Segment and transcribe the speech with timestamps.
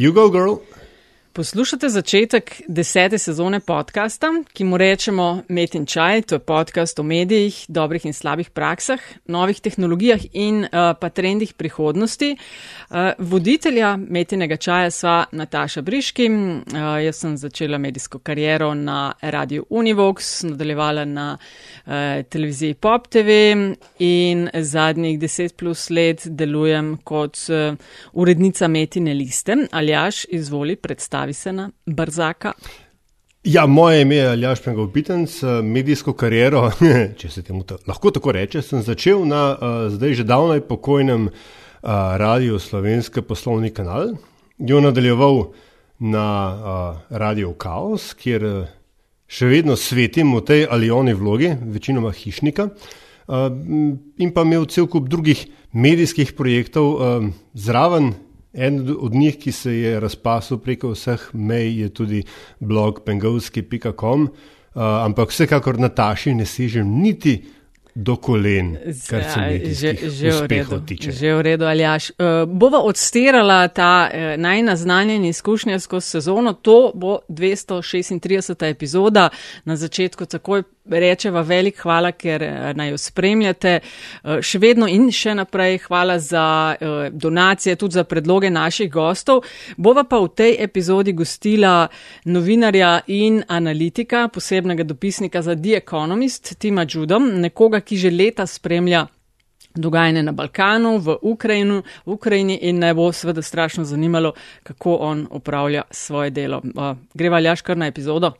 [0.00, 0.62] You go, girl.
[1.32, 6.22] Poslušate začetek desete sezone podcasta, ki mu rečemo Met in Čaj.
[6.22, 11.52] To je podcast o medijih, dobrih in slabih praksah, novih tehnologijah in uh, pa trendih
[11.54, 12.32] prihodnosti.
[12.34, 16.26] Uh, voditelja Metinega čaja sva Nataša Briški.
[16.26, 16.64] Uh,
[17.04, 21.92] jaz sem začela medijsko kariero na radiju Univox, nadaljevala na uh,
[22.28, 23.54] televiziji Pop TV
[23.98, 27.78] in zadnjih deset plus let delujem kot uh,
[28.12, 29.56] urednica Metine liste.
[29.70, 32.52] Aljaš, izvoli predstaviti predstavi se na Brzaka.
[33.44, 36.70] Ja, moje ime je Aljaš Pengovpitenc, medijsko kariero,
[37.18, 41.28] če se temu ta, lahko tako reče, sem začel na uh, zdaj že davnaj pokojnem
[41.28, 41.32] uh,
[42.16, 44.14] radiju Slovenske poslovni kanal,
[44.58, 45.52] jo nadaljeval
[45.98, 48.66] na uh, radiju Chaos, kjer
[49.28, 53.48] še vedno svetim v tej ali oni vlogi, večinoma hišnika, uh,
[54.20, 58.12] in pa imel cel kup drugih medijskih projektov uh, zraven
[58.52, 62.22] En od njih, ki se je razpasil preko vseh mej, je tudi
[62.60, 67.38] blog pengovski.com, uh, ampak vsekakor Nataši ne sežem niti
[67.94, 68.76] do kolen,
[69.08, 71.12] kar se mi že, že v redu tiče.
[71.12, 72.10] Že v redu, Aljaš.
[72.10, 78.70] Uh, bova odstirala ta uh, najnaznanjen izkušnja skozi sezono, to bo 236.
[78.70, 79.28] epizoda
[79.64, 80.62] na začetku takoj
[80.98, 83.74] rečeva velik hvala, ker eh, naj jo spremljate.
[83.80, 89.44] Eh, še vedno in še naprej hvala za eh, donacije, tudi za predloge naših gostov.
[89.76, 91.88] Bova pa v tej epizodi gostila
[92.24, 99.06] novinarja in analitika, posebnega dopisnika za The Economist, Tima Judom, nekoga, ki že leta spremlja.
[99.70, 104.32] Dogajanje na Balkanu, v, Ukrajinu, v Ukrajini in ne bo seveda strašno zanimalo,
[104.66, 106.58] kako on upravlja svoje delo.
[106.58, 108.32] Uh, greva ljaš kar na epizodo?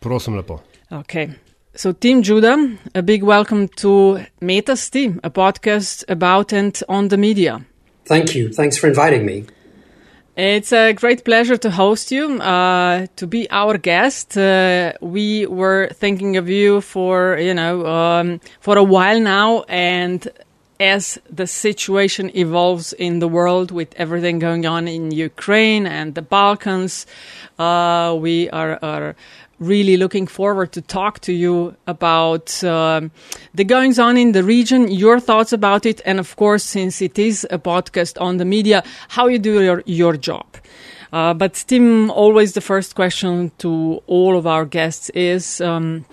[0.00, 0.60] Prosim lepo.
[0.90, 1.30] Okay.
[1.76, 7.16] So, Tim Judah, a big welcome to Metin čaj, a podcast about and on the
[7.16, 7.64] media.
[8.06, 8.52] Thank you.
[8.52, 9.46] Thanks for inviting me.
[10.36, 14.38] It's a great pleasure to host you, uh, to be our guest.
[14.38, 19.64] Uh, we were thinking of you for, you know, um, for a while now.
[19.68, 20.28] And
[20.78, 26.22] as the situation evolves in the world with everything going on in Ukraine and the
[26.22, 27.06] Balkans,
[27.58, 29.16] uh, we are, are
[29.58, 33.10] really looking forward to talk to you about um,
[33.54, 37.18] the goings on in the region, your thoughts about it, and of course, since it
[37.18, 40.46] is a podcast on the media, how you do your, your job.
[41.12, 46.04] Uh, but Tim, always the first question to all of our guests is, um,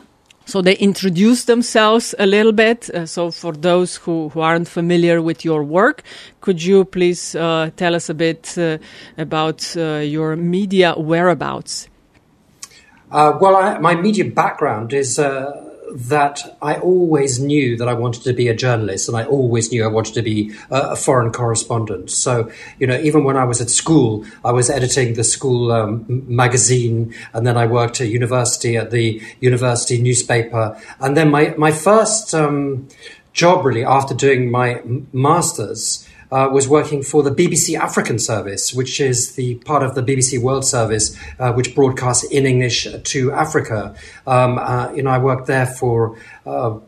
[0.45, 2.89] so they introduce themselves a little bit.
[2.89, 6.03] Uh, so for those who, who aren't familiar with your work,
[6.41, 8.77] could you please uh, tell us a bit uh,
[9.17, 11.87] about uh, your media whereabouts?
[13.11, 18.23] Uh, well, I, my media background is uh, that I always knew that I wanted
[18.23, 21.31] to be a journalist, and I always knew I wanted to be a, a foreign
[21.31, 22.09] correspondent.
[22.11, 26.05] So, you know, even when I was at school, I was editing the school um,
[26.27, 31.71] magazine, and then I worked at university at the university newspaper, and then my my
[31.71, 32.87] first um,
[33.33, 39.01] job really after doing my masters uh, was working for the BBC African Service, which
[39.01, 43.95] is the part of the BBC World Service uh, which broadcasts in English to Africa.
[44.25, 46.17] Um, uh, you know, I worked there for.
[46.45, 46.79] Uh,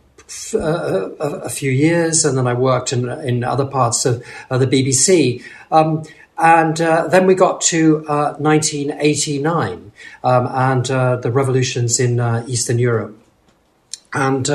[0.56, 5.44] uh, a, few years, and then I worked in in other parts of the BBC.
[5.70, 6.04] Um,
[6.40, 8.00] and uh, then we got to
[8.40, 9.92] 1989
[10.24, 13.16] um, and the revolutions in Eastern Europe.
[14.14, 14.50] And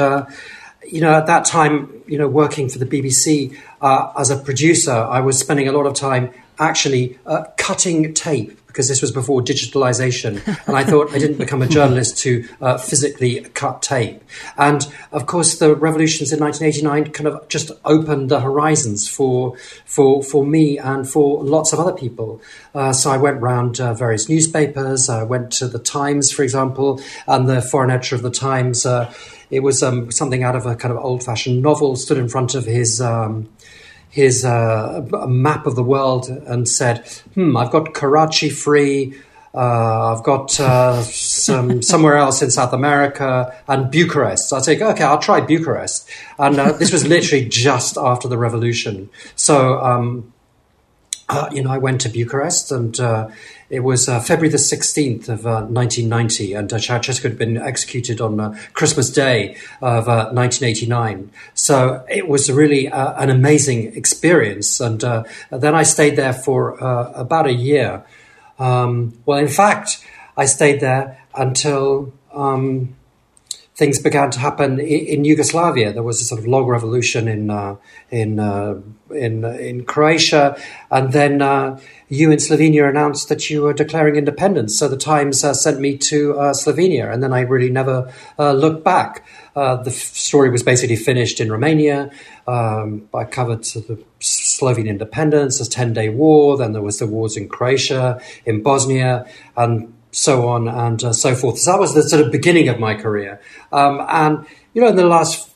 [0.90, 4.92] you know, at that time, you know, working for the BBC uh, as a producer,
[4.92, 9.42] I was spending a lot of time actually uh, cutting tape because this was before
[9.42, 10.40] digitalization.
[10.68, 14.22] And I thought I didn't become a journalist to uh, physically cut tape.
[14.56, 20.22] And of course, the revolutions in 1989 kind of just opened the horizons for, for,
[20.22, 22.40] for me and for lots of other people.
[22.72, 25.08] Uh, so I went around uh, various newspapers.
[25.08, 29.12] I went to the Times, for example, and the foreign editor of the Times uh,
[29.50, 32.54] it was um, something out of a kind of old fashioned novel, stood in front
[32.54, 33.00] of his.
[33.00, 33.48] Um,
[34.10, 39.14] his uh, map of the world and said, "Hmm, I've got Karachi free,
[39.54, 44.80] uh, I've got uh, some somewhere else in South America and Bucharest." So I say,
[44.80, 46.08] "Okay, I'll try Bucharest."
[46.38, 49.10] And uh, this was literally just after the revolution.
[49.36, 50.32] So um,
[51.28, 53.28] uh, you know, I went to Bucharest and uh,
[53.68, 58.20] it was uh, February the 16th of 1990 uh, and uh, Ceausescu had been executed
[58.20, 61.30] on uh, Christmas Day of 1989.
[61.52, 64.80] So it was really an amazing experience.
[64.80, 68.04] And then I stayed there for about a year.
[68.58, 70.04] Um, well, in fact,
[70.36, 72.96] I stayed there until um,
[73.78, 75.92] things began to happen in, in, Yugoslavia.
[75.92, 77.76] There was a sort of long revolution in uh,
[78.10, 78.80] in uh,
[79.10, 80.60] in in Croatia,
[80.90, 81.78] and then uh,
[82.08, 84.76] you in Slovenia announced that you were declaring independence.
[84.76, 88.52] So the Times uh, sent me to uh, Slovenia, and then I really never uh,
[88.52, 89.24] looked back.
[89.54, 92.10] the f- story was basically finished in Romania.
[92.46, 96.56] Um, I covered the Slovene independence, the ten day war.
[96.56, 99.24] Then there was the wars in Croatia, in Bosnia,
[99.56, 101.58] and so on and uh, so forth.
[101.58, 103.40] So that was the sort of beginning of my career.
[103.70, 104.44] Um, and,
[104.74, 105.48] you know, in the last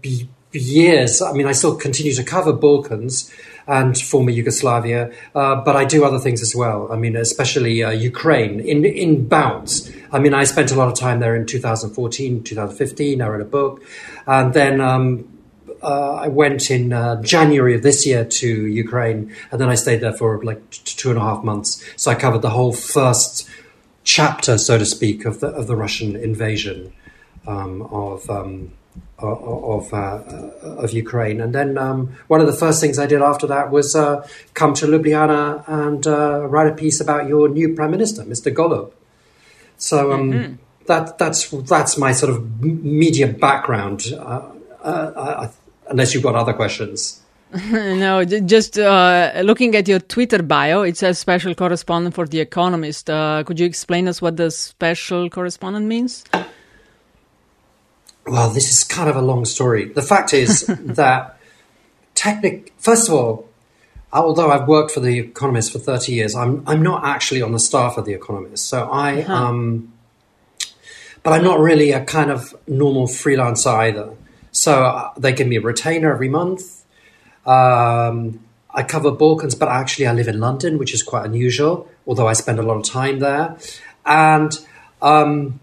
[0.00, 3.32] b- years, I mean, I still continue to cover Balkans
[3.66, 6.92] and former Yugoslavia, uh, but I do other things as well.
[6.92, 9.90] I mean, especially uh, Ukraine in, in bouts.
[10.12, 13.20] I mean, I spent a lot of time there in 2014, 2015.
[13.20, 13.82] I wrote a book.
[14.26, 15.28] And then um,
[15.82, 20.00] uh, I went in uh, January of this year to Ukraine, and then I stayed
[20.00, 21.84] there for like t- two and a half months.
[21.96, 23.48] So I covered the whole first
[24.04, 26.92] chapter, so to speak, of the of the Russian invasion
[27.46, 28.72] um, of um,
[29.18, 30.22] of uh,
[30.62, 31.40] of Ukraine.
[31.40, 34.74] And then um, one of the first things I did after that was uh, come
[34.74, 38.52] to Ljubljana and uh, write a piece about your new prime minister, Mr.
[38.52, 38.92] Golob.
[39.78, 40.54] So um, mm-hmm.
[40.86, 44.06] that that's that's my sort of media background.
[44.18, 44.50] Uh,
[44.82, 45.48] uh,
[45.88, 47.21] unless you've got other questions.
[47.70, 53.10] no, just uh, looking at your Twitter bio, it says special correspondent for The Economist.
[53.10, 56.24] Uh, could you explain us what the special correspondent means?
[58.26, 59.92] Well, this is kind of a long story.
[59.92, 61.36] The fact is that
[62.14, 62.72] technic.
[62.78, 63.48] First of all,
[64.12, 67.58] although I've worked for The Economist for thirty years, I'm I'm not actually on the
[67.58, 68.66] staff of The Economist.
[68.66, 69.34] So I uh-huh.
[69.34, 69.92] um,
[71.22, 74.14] but I'm not really a kind of normal freelancer either.
[74.52, 76.81] So uh, they give me a retainer every month
[77.46, 78.40] um,
[78.74, 82.32] I cover Balkans, but actually I live in London, which is quite unusual, although I
[82.32, 83.56] spend a lot of time there.
[84.06, 84.58] And
[85.00, 85.60] um,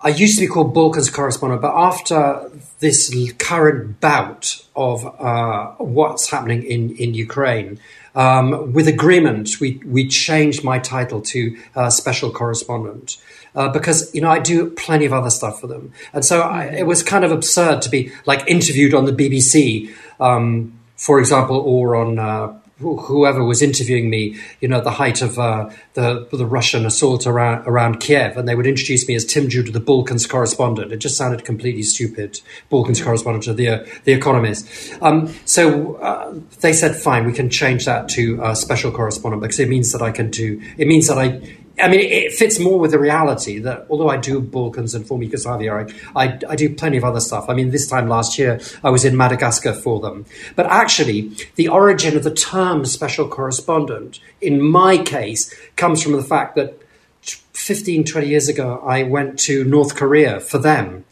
[0.00, 6.30] I used to be called Balkans correspondent, but after this current bout of uh, what's
[6.30, 7.80] happening in, in Ukraine,
[8.14, 13.18] um, with agreement, we, we changed my title to uh, special correspondent.
[13.54, 16.64] Uh, because you know I do plenty of other stuff for them, and so I,
[16.64, 21.56] it was kind of absurd to be like interviewed on the BBC um, for example,
[21.56, 26.28] or on uh, whoever was interviewing me, you know, at the height of uh, the
[26.32, 29.80] the Russian assault around around Kiev, and they would introduce me as Tim Judah, the
[29.80, 30.92] Balkans correspondent.
[30.92, 32.40] It just sounded completely stupid.
[32.68, 34.68] Balkans correspondent to the uh, the Economist.
[35.00, 39.60] Um, so uh, they said, fine, we can change that to uh, special correspondent because
[39.60, 40.60] it means that I can do.
[40.76, 41.40] It means that I
[41.78, 45.24] I mean, it fits more with the reality that although I do Balkans and former
[45.24, 47.50] Yugoslavia, I, I, I, do plenty of other stuff.
[47.50, 50.24] I mean, this time last year, I was in Madagascar for them.
[50.54, 56.22] But actually, the origin of the term special correspondent, in my case, comes from the
[56.22, 56.80] fact that
[57.20, 61.04] 15, 20 years ago, I went to North Korea for them.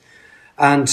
[0.59, 0.89] And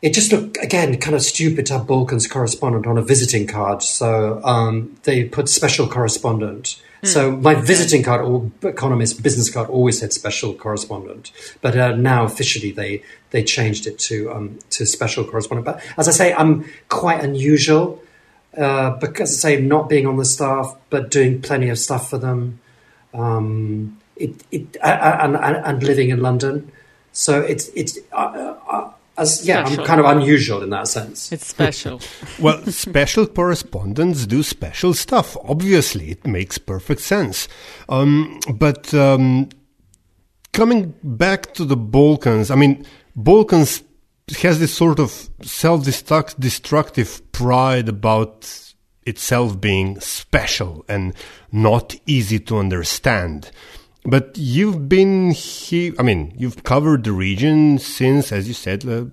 [0.00, 3.82] it just looked, again, kind of stupid to have Balkans correspondent on a visiting card.
[3.82, 6.80] So um, they put special correspondent.
[7.04, 7.42] So hmm.
[7.42, 12.70] my visiting card or economist business card always had special correspondent, but uh, now officially
[12.70, 15.66] they they changed it to um, to special correspondent.
[15.66, 18.02] But as I say, I'm quite unusual
[18.56, 22.18] uh, because I say not being on the staff, but doing plenty of stuff for
[22.18, 22.60] them.
[23.12, 26.70] Um, it, it and, and, and living in London,
[27.12, 27.98] so it's it's.
[28.12, 29.82] Uh, uh as yeah, special.
[29.82, 31.32] I'm kind of unusual in that sense.
[31.32, 32.00] It's special.
[32.40, 35.36] well, special correspondents do special stuff.
[35.44, 37.48] Obviously, it makes perfect sense.
[37.88, 39.48] Um, but um,
[40.52, 42.84] coming back to the Balkans, I mean,
[43.14, 43.82] Balkans
[44.40, 48.72] has this sort of self-destructive pride about
[49.06, 51.14] itself being special and
[51.52, 53.50] not easy to understand.
[54.04, 59.06] But you've been here, I mean, you've covered the region since, as you said, uh,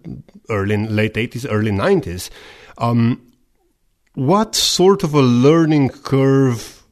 [0.49, 2.29] early, late 80s, early 90s.
[2.77, 3.21] Um,
[4.15, 6.83] what sort of a learning curve,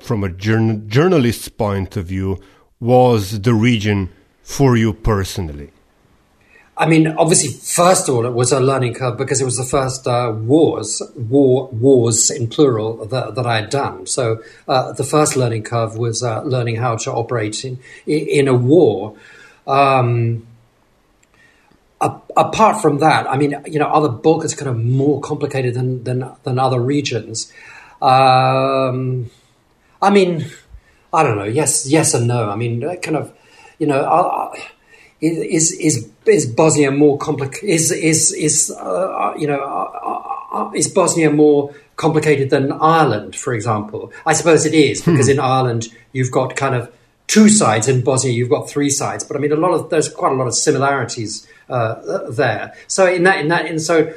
[0.00, 2.38] from a journal- journalist's point of view,
[2.78, 4.10] was the region
[4.42, 5.70] for you personally?
[6.76, 9.64] I mean, obviously, first of all, it was a learning curve because it was the
[9.64, 14.06] first uh, wars, war wars in plural that, that I had done.
[14.06, 18.54] So uh, the first learning curve was uh, learning how to operate in in a
[18.54, 19.16] war.
[19.68, 20.48] Um,
[22.00, 26.28] apart from that, I mean, you know, other Balkans kind of more complicated than than,
[26.42, 27.52] than other regions.
[28.02, 29.30] Um,
[30.02, 30.44] I mean,
[31.12, 31.44] I don't know.
[31.44, 32.50] Yes, yes and no.
[32.50, 33.32] I mean, kind of,
[33.78, 34.02] you know.
[34.04, 34.70] I,
[35.20, 37.68] is is is Bosnia more complicated?
[37.68, 43.36] Is is is uh, uh you know uh, uh, is Bosnia more complicated than Ireland,
[43.36, 44.12] for example?
[44.26, 45.32] I suppose it is because hmm.
[45.32, 46.92] in Ireland you've got kind of
[47.26, 47.88] two sides.
[47.88, 49.24] In Bosnia, you've got three sides.
[49.24, 52.74] But I mean, a lot of there's quite a lot of similarities uh, there.
[52.86, 54.12] So in that, in that, and so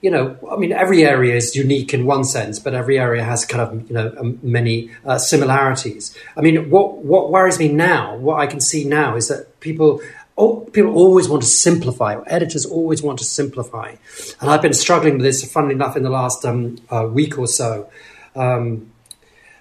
[0.00, 3.44] you know, I mean, every area is unique in one sense, but every area has
[3.44, 6.16] kind of, you know, um, many uh, similarities.
[6.36, 10.00] I mean, what what worries me now, what I can see now, is that people
[10.38, 12.18] oh, people always want to simplify.
[12.26, 13.96] Editors always want to simplify,
[14.40, 15.50] and I've been struggling with this.
[15.52, 17.90] Funnily enough, in the last um, uh, week or so,
[18.34, 18.90] um,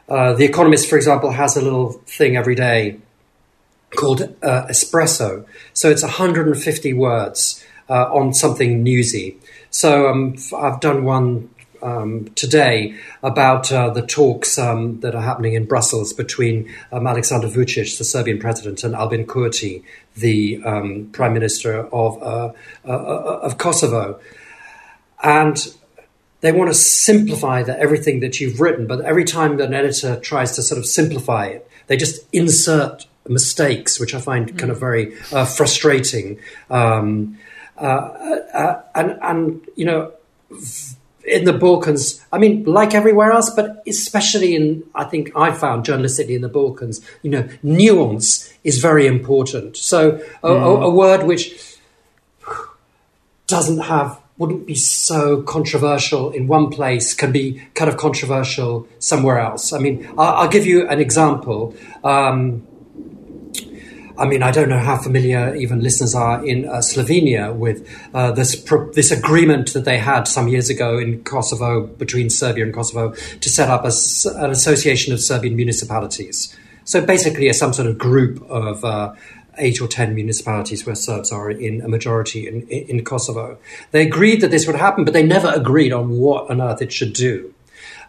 [0.07, 2.99] uh, the Economist, for example, has a little thing every day
[3.95, 5.45] called uh, Espresso.
[5.73, 9.37] So it's 150 words uh, on something newsy.
[9.69, 11.49] So um, I've done one
[11.87, 17.47] um, today about uh, the talks um, that are happening in Brussels between um, Alexander
[17.47, 19.83] Vucic, the Serbian president, and Albin Kurti,
[20.15, 22.51] the um, prime minister of uh,
[22.85, 24.19] uh, uh, of Kosovo,
[25.23, 25.73] and
[26.41, 28.85] they want to simplify the, everything that you've written.
[28.85, 33.99] But every time an editor tries to sort of simplify it, they just insert mistakes,
[33.99, 34.57] which I find mm.
[34.57, 36.39] kind of very uh, frustrating.
[36.69, 37.39] Um,
[37.77, 37.85] uh,
[38.53, 40.11] uh, and and you know
[41.27, 45.85] in the Balkans, I mean, like everywhere else, but especially in, I think I found
[45.85, 49.75] journalistically in the Balkans, you know, nuance is very important.
[49.75, 50.81] So a, mm.
[50.81, 51.77] a, a word which
[53.45, 59.39] doesn't have, wouldn't be so controversial in one place can be kind of controversial somewhere
[59.39, 59.73] else.
[59.73, 61.75] I mean, I'll, I'll give you an example.
[62.03, 62.65] Um,
[64.17, 68.31] I mean, I don't know how familiar even listeners are in uh, Slovenia with uh,
[68.31, 72.73] this pro- this agreement that they had some years ago in Kosovo between Serbia and
[72.73, 73.91] Kosovo to set up a,
[74.43, 76.55] an association of Serbian municipalities.
[76.83, 79.13] So basically, some sort of group of uh,
[79.59, 83.57] eight or ten municipalities where Serbs are in a majority in, in Kosovo.
[83.91, 86.91] They agreed that this would happen, but they never agreed on what on earth it
[86.91, 87.53] should do.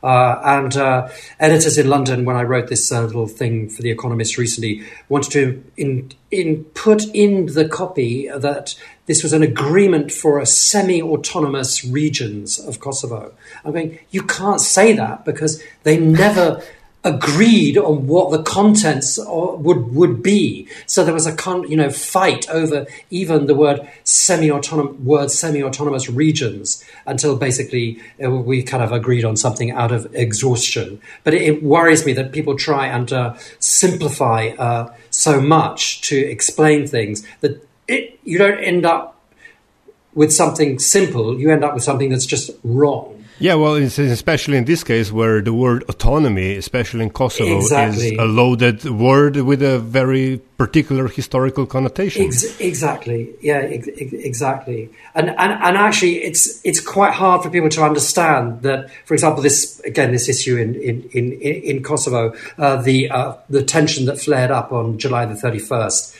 [0.02, 1.08] Uh, and uh,
[1.40, 5.32] editors in London, when I wrote this uh, little thing for The Economist recently, wanted
[5.32, 8.74] to in, in put in the copy that
[9.06, 13.32] this was an agreement for a semi-autonomous regions of Kosovo.
[13.64, 16.62] I'm going, you can't say that because they never
[17.04, 20.68] agreed on what the contents would would be.
[20.86, 26.10] So there was a con, you know fight over even the word semi-autonomous word semi-autonomous
[26.10, 31.00] regions until basically uh, we kind of agreed on something out of exhaustion.
[31.22, 36.16] But it, it worries me that people try and uh, simplify uh, so much to
[36.16, 39.18] explain things that it, you don't end up
[40.14, 41.38] with something simple.
[41.38, 43.17] You end up with something that's just wrong.
[43.40, 48.14] Yeah, well, especially in this case where the word autonomy, especially in Kosovo, exactly.
[48.14, 52.24] is a loaded word with a very particular historical connotation.
[52.24, 53.32] Ex- exactly.
[53.40, 54.90] Yeah, ex- exactly.
[55.14, 58.90] And, and and actually, it's it's quite hard for people to understand that.
[59.04, 63.62] For example, this again, this issue in in in, in Kosovo, uh, the uh, the
[63.62, 66.16] tension that flared up on July the thirty first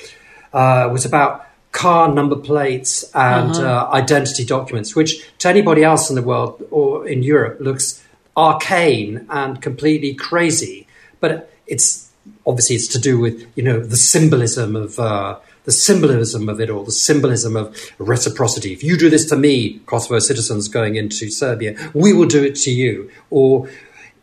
[0.53, 3.89] uh, was about car number plates and uh-huh.
[3.91, 8.03] uh, identity documents, which to anybody else in the world or in Europe looks
[8.37, 10.87] arcane and completely crazy.
[11.21, 12.11] But it's
[12.47, 16.71] obviously it's to do with you know the symbolism of uh, the symbolism of it
[16.71, 18.73] all, the symbolism of reciprocity.
[18.73, 22.57] If you do this to me, Kosovo citizens going into Serbia, we will do it
[22.57, 23.11] to you.
[23.29, 23.69] Or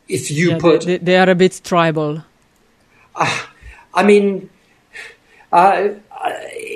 [0.08, 2.24] if you yeah, put, they, they, are a bit tribal.
[3.14, 3.44] Uh,
[3.94, 4.50] I mean.
[5.52, 5.94] Uh,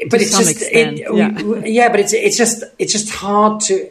[0.10, 1.64] but it's just it, yeah.
[1.66, 1.90] yeah.
[1.90, 3.90] but it's it's just it's just hard to,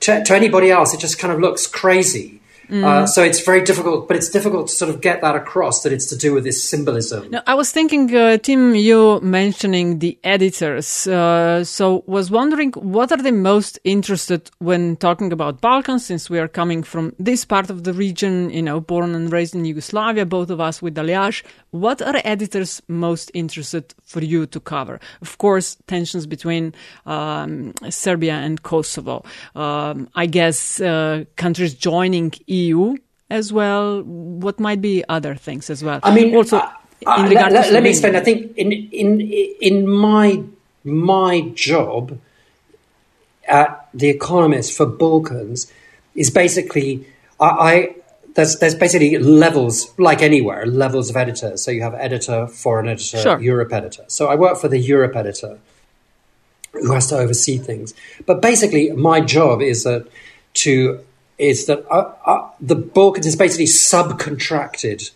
[0.00, 0.94] to to anybody else.
[0.94, 2.38] It just kind of looks crazy.
[2.68, 2.84] Mm.
[2.84, 5.92] Uh, so it's very difficult, but it's difficult to sort of get that across that
[5.92, 7.30] it's to do with this symbolism.
[7.30, 11.06] Now, I was thinking, uh, Tim, you mentioning the editors.
[11.06, 16.38] Uh, so was wondering what are they most interested when talking about Balkans, since we
[16.38, 20.26] are coming from this part of the region, you know, born and raised in Yugoslavia,
[20.26, 21.42] both of us with Aljaž.
[21.70, 25.00] What are editors most interested for you to cover?
[25.20, 29.24] Of course, tensions between um, Serbia and Kosovo.
[29.54, 32.96] Um, I guess uh, countries joining EU
[33.30, 34.02] as well?
[34.02, 36.00] What might be other things as well?
[36.02, 36.58] I mean, also.
[36.58, 36.72] Uh,
[37.06, 38.16] uh, let, let, let me explain.
[38.16, 39.20] I think in in
[39.60, 40.42] in my
[40.84, 42.18] my job
[43.46, 45.72] at the Economist for Balkans
[46.14, 47.06] is basically
[47.38, 47.94] I, I
[48.38, 51.60] there's there's basically levels like anywhere levels of editors.
[51.60, 53.40] So you have editor, foreign editor, sure.
[53.40, 54.04] Europe editor.
[54.06, 55.58] So I work for the Europe editor
[56.72, 57.94] who has to oversee things.
[58.26, 60.06] But basically, my job is that
[60.62, 61.00] to
[61.36, 65.10] is that uh, uh, the Balkans is basically subcontracted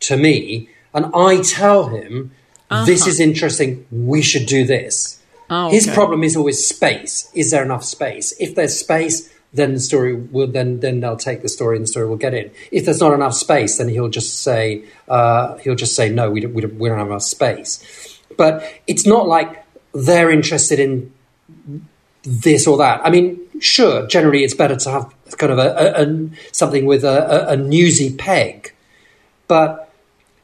[0.00, 2.32] to me, and I tell him,
[2.68, 2.84] uh-huh.
[2.84, 5.22] this is interesting, we should do this.
[5.48, 5.76] Oh, okay.
[5.76, 7.30] His problem is always space.
[7.34, 8.34] Is there enough space?
[8.38, 11.88] If there's space, then the story will then then they'll take the story and the
[11.88, 12.50] story will get in.
[12.70, 16.40] If there's not enough space, then he'll just say uh, he'll just say no, we
[16.40, 18.20] don't, we don't, we don't have enough space.
[18.36, 21.12] But it's not like they're interested in
[22.22, 23.00] this or that.
[23.04, 27.04] I mean, sure, generally it's better to have kind of a, a, a something with
[27.04, 28.74] a, a, newsy peg,
[29.46, 29.92] but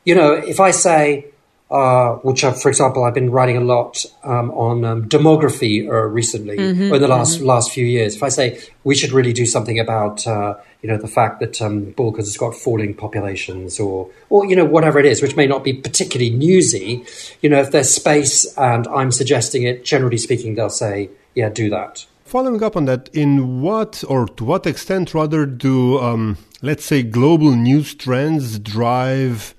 [0.04, 1.26] you know, if I say
[1.74, 6.06] uh, which, I've, for example, I've been writing a lot um, on um, demography uh,
[6.06, 7.46] recently, mm-hmm, or in the last mm-hmm.
[7.46, 8.14] last few years.
[8.14, 11.60] If I say we should really do something about, uh, you know, the fact that
[11.60, 15.48] um, Balkans has got falling populations, or or you know whatever it is, which may
[15.48, 17.04] not be particularly newsy,
[17.42, 21.70] you know, if there's space and I'm suggesting it, generally speaking, they'll say, yeah, do
[21.70, 22.06] that.
[22.24, 27.02] Following up on that, in what or to what extent rather do um, let's say
[27.02, 29.56] global news trends drive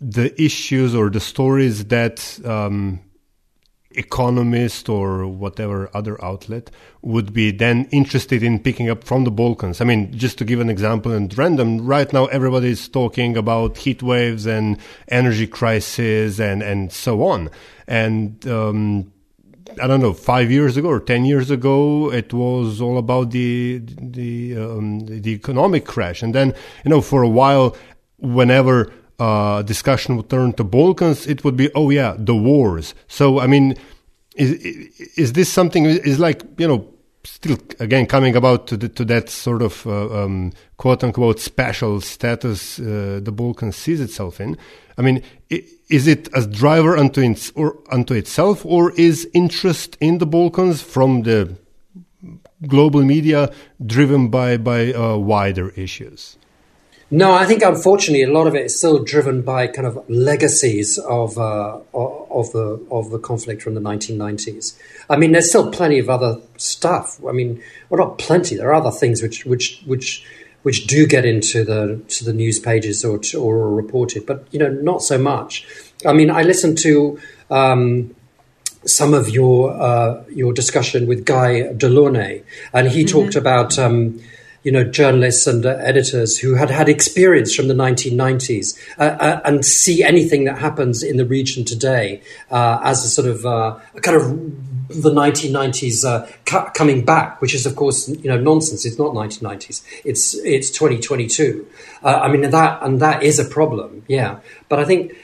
[0.00, 3.00] the issues or the stories that um,
[3.92, 6.70] economist or whatever other outlet
[7.02, 9.80] would be then interested in picking up from the Balkans.
[9.80, 13.76] I mean, just to give an example and random, right now everybody is talking about
[13.76, 14.78] heat waves and
[15.08, 17.50] energy crisis and, and so on.
[17.86, 19.12] And, um,
[19.80, 23.80] I don't know, five years ago or ten years ago, it was all about the
[24.00, 26.54] the um, the economic crash, and then
[26.84, 27.76] you know for a while,
[28.18, 32.94] whenever uh, discussion would turn to Balkans, it would be, oh yeah, the wars.
[33.06, 33.76] So, I mean,
[34.34, 34.52] is,
[35.16, 36.88] is this something, is like, you know,
[37.24, 42.00] still again coming about to, the, to that sort of uh, um, quote unquote special
[42.00, 44.56] status uh, the Balkans sees itself in.
[44.96, 50.18] I mean, is it a driver unto, its, or unto itself, or is interest in
[50.18, 51.56] the Balkans from the
[52.66, 53.50] global media
[53.84, 56.36] driven by by uh, wider issues?
[57.12, 60.96] No, I think unfortunately a lot of it is still driven by kind of legacies
[60.96, 64.78] of uh, of the of the conflict from the 1990s.
[65.08, 67.18] I mean, there's still plenty of other stuff.
[67.28, 68.56] I mean, well, not plenty.
[68.56, 70.24] There are other things which which which
[70.62, 74.46] which do get into the to the news pages or to, or are reported, but
[74.52, 75.66] you know, not so much.
[76.06, 77.18] I mean, I listened to.
[77.50, 78.14] Um,
[78.86, 83.12] some of your uh, your discussion with Guy De Launey, and he mm-hmm.
[83.12, 84.20] talked about um,
[84.62, 89.40] you know, journalists and uh, editors who had had experience from the 1990s uh, uh,
[89.44, 93.78] and see anything that happens in the region today uh, as a sort of uh,
[93.94, 98.38] a kind of the 1990s uh, cu- coming back, which is of course you know
[98.38, 98.84] nonsense.
[98.84, 99.82] It's not 1990s.
[100.04, 101.66] It's it's 2022.
[102.02, 104.04] I mean that and that is a problem.
[104.08, 105.16] Yeah, but I think.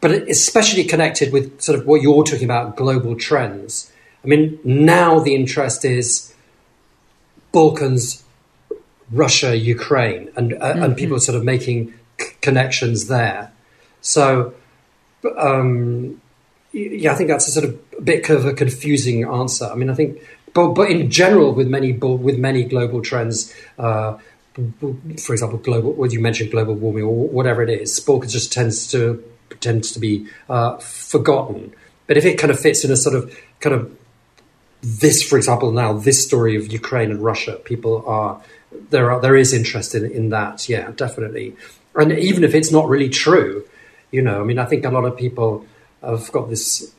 [0.00, 3.90] but especially connected with sort of what you're talking about, global trends.
[4.24, 6.34] I mean, now the interest is
[7.52, 8.24] Balkans,
[9.10, 10.82] Russia, Ukraine, and uh, mm-hmm.
[10.82, 13.52] and people are sort of making c- connections there.
[14.00, 14.54] So,
[15.36, 16.20] um,
[16.72, 19.66] yeah, I think that's a sort of a bit of a confusing answer.
[19.66, 20.20] I mean, I think,
[20.54, 23.54] but but in general, with many with many global trends.
[23.78, 24.18] Uh,
[25.18, 25.94] for example, global.
[25.94, 29.22] What you mentioned, global warming or whatever it is, Balkans just tends to
[29.60, 31.74] tends to be uh, forgotten.
[32.06, 33.96] But if it kind of fits in a sort of kind of
[34.84, 38.40] this, for example, now this story of Ukraine and Russia, people are
[38.90, 41.56] there are there is interest in, in that, yeah, definitely.
[41.94, 43.64] And even if it's not really true,
[44.10, 45.64] you know, I mean, I think a lot of people
[46.02, 46.94] have got this,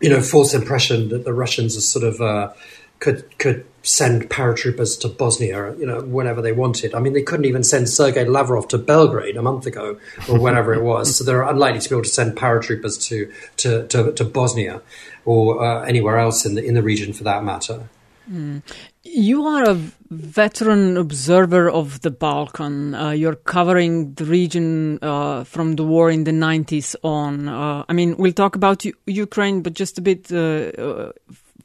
[0.00, 2.52] you know, false impression that the Russians are sort of uh,
[2.98, 6.94] could could send paratroopers to Bosnia, you know, whenever they wanted.
[6.94, 10.72] I mean, they couldn't even send Sergei Lavrov to Belgrade a month ago or whenever
[10.74, 11.16] it was.
[11.16, 14.80] So they're unlikely to be able to send paratroopers to to, to, to Bosnia
[15.24, 17.88] or uh, anywhere else in the in the region for that matter.
[18.30, 18.62] Mm.
[19.02, 19.74] You are a
[20.10, 22.94] veteran observer of the Balkan.
[22.94, 27.48] Uh, you're covering the region uh, from the war in the 90s on.
[27.48, 31.12] Uh, I mean, we'll talk about U- Ukraine, but just a bit uh, uh,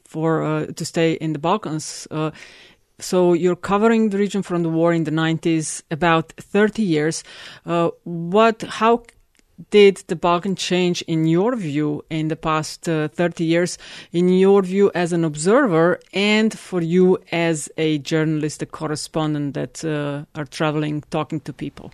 [0.04, 2.08] for uh, to stay in the Balkans.
[2.98, 7.22] so you're covering the region from the war in the 90s, about 30 years.
[8.04, 8.62] what?
[8.62, 9.02] How
[9.70, 13.78] did the Balkan change in your view in the past uh, 30 years,
[14.12, 19.84] in your view as an observer, and for you as a journalist, a correspondent that
[19.84, 21.92] uh, are traveling, talking to people?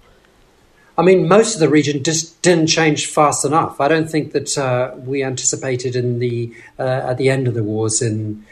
[0.98, 3.80] I mean, most of the region just didn't change fast enough.
[3.80, 7.64] I don't think that uh, we anticipated in the uh, at the end of the
[7.64, 8.44] wars in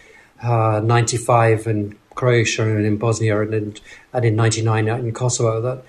[0.43, 3.77] '95 uh, in Croatia and in Bosnia and in,
[4.15, 5.85] and in '99 in Kosovo that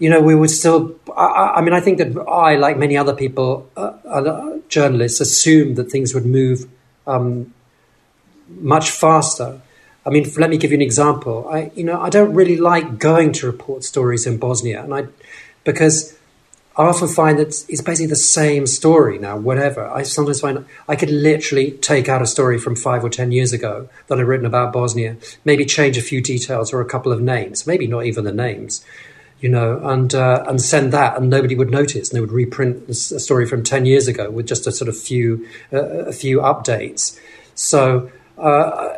[0.00, 0.96] you know, we would still.
[1.16, 5.76] I, I, mean, I think that I, like many other people, uh, uh, journalists, assumed
[5.76, 6.66] that things would move
[7.06, 7.54] um,
[8.48, 9.60] much faster.
[10.04, 11.46] I mean, let me give you an example.
[11.48, 15.06] I, you know, I don't really like going to report stories in Bosnia, and I
[15.64, 16.16] because
[16.78, 19.86] I often find that it's basically the same story now, whatever.
[19.86, 23.52] I sometimes find I could literally take out a story from five or ten years
[23.52, 27.20] ago that I've written about Bosnia, maybe change a few details or a couple of
[27.20, 28.82] names, maybe not even the names,
[29.40, 32.88] you know, and uh, and send that, and nobody would notice, and they would reprint
[32.88, 36.38] a story from ten years ago with just a sort of few uh, a few
[36.40, 37.18] updates.
[37.54, 38.96] So uh,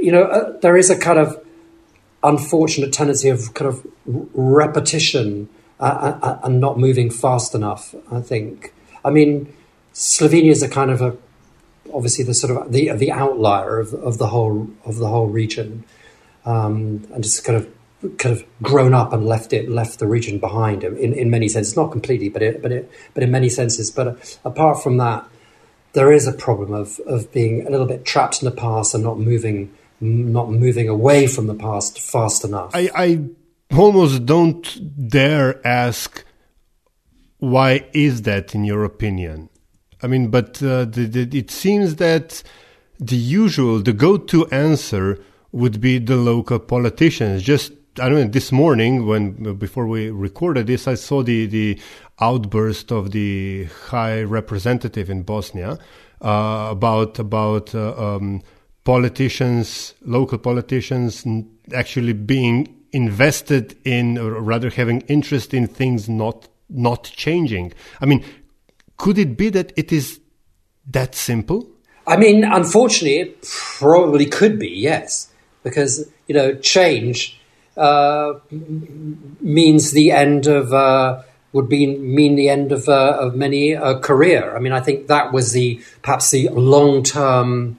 [0.00, 1.42] you know, uh, there is a kind of
[2.22, 5.48] unfortunate tendency of kind of repetition
[5.80, 7.94] uh, uh, uh, and not moving fast enough.
[8.10, 8.74] I think.
[9.04, 9.52] I mean,
[9.94, 11.16] Slovenia is a kind of a
[11.92, 15.84] obviously the sort of the the outlier of, of the whole of the whole region,
[16.44, 17.68] um, and just kind of
[18.18, 21.76] kind of grown up and left it left the region behind in, in many senses.
[21.76, 23.90] Not completely but it, but it, but in many senses.
[23.90, 25.28] But apart from that
[25.92, 29.04] there is a problem of of being a little bit trapped in the past and
[29.04, 32.72] not moving not moving away from the past fast enough.
[32.74, 33.20] I, I
[33.76, 36.24] almost don't dare ask
[37.38, 39.48] why is that in your opinion?
[40.02, 42.42] I mean but uh, the, the, it seems that
[42.98, 45.18] the usual the go-to answer
[45.52, 47.42] would be the local politicians.
[47.42, 51.78] Just i don't know this morning when before we recorded this i saw the the
[52.20, 55.78] outburst of the high representative in bosnia
[56.22, 58.42] uh, about about uh, um,
[58.84, 61.24] politicians local politicians
[61.74, 67.72] actually being invested in, or rather having interest in things not not changing.
[68.00, 68.24] I mean,
[68.96, 70.20] could it be that it is
[70.90, 71.68] that simple?
[72.06, 73.42] I mean, unfortunately, it
[73.78, 75.28] probably could be, yes,
[75.62, 77.40] because you know, change
[77.76, 78.34] uh,
[79.40, 83.98] means the end of uh, would be mean the end of uh, of many a
[83.98, 84.54] career.
[84.56, 87.78] I mean, I think that was the perhaps the long term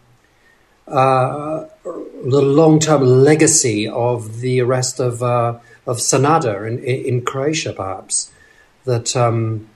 [0.88, 7.74] uh, the long term legacy of the arrest of uh, of Sanader in, in Croatia,
[7.74, 8.32] perhaps
[8.86, 9.68] that um,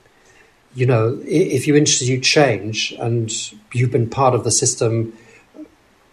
[0.75, 3.31] you know if you institute change and
[3.73, 5.13] you've been part of the system.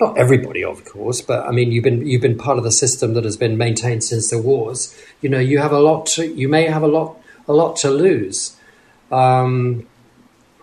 [0.01, 3.15] Not everybody, of course, but I mean, you've been you've been part of the system
[3.15, 4.97] that has been maintained since the wars.
[5.21, 6.07] You know, you have a lot.
[6.07, 8.57] To, you may have a lot a lot to lose,
[9.13, 9.87] um,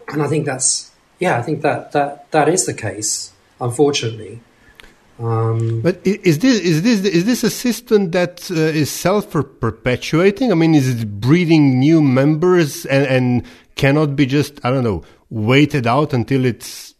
[0.10, 1.38] and I think that's yeah.
[1.38, 4.42] I think that that that is the case, unfortunately.
[5.18, 10.52] Um, but is this is this is this a system that uh, is self perpetuating?
[10.52, 15.04] I mean, is it breeding new members and, and cannot be just I don't know
[15.30, 16.94] waited out until it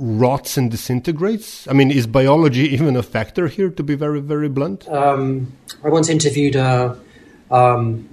[0.00, 1.68] rots and disintegrates?
[1.68, 3.70] I mean, is biology even a factor here?
[3.70, 6.98] To be very very blunt, um, I once interviewed a,
[7.50, 8.08] um,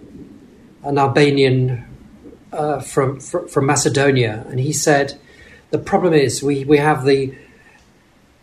[0.84, 1.86] an Albanian
[2.52, 5.20] uh, from from Macedonia, and he said
[5.72, 7.36] the problem is we we have the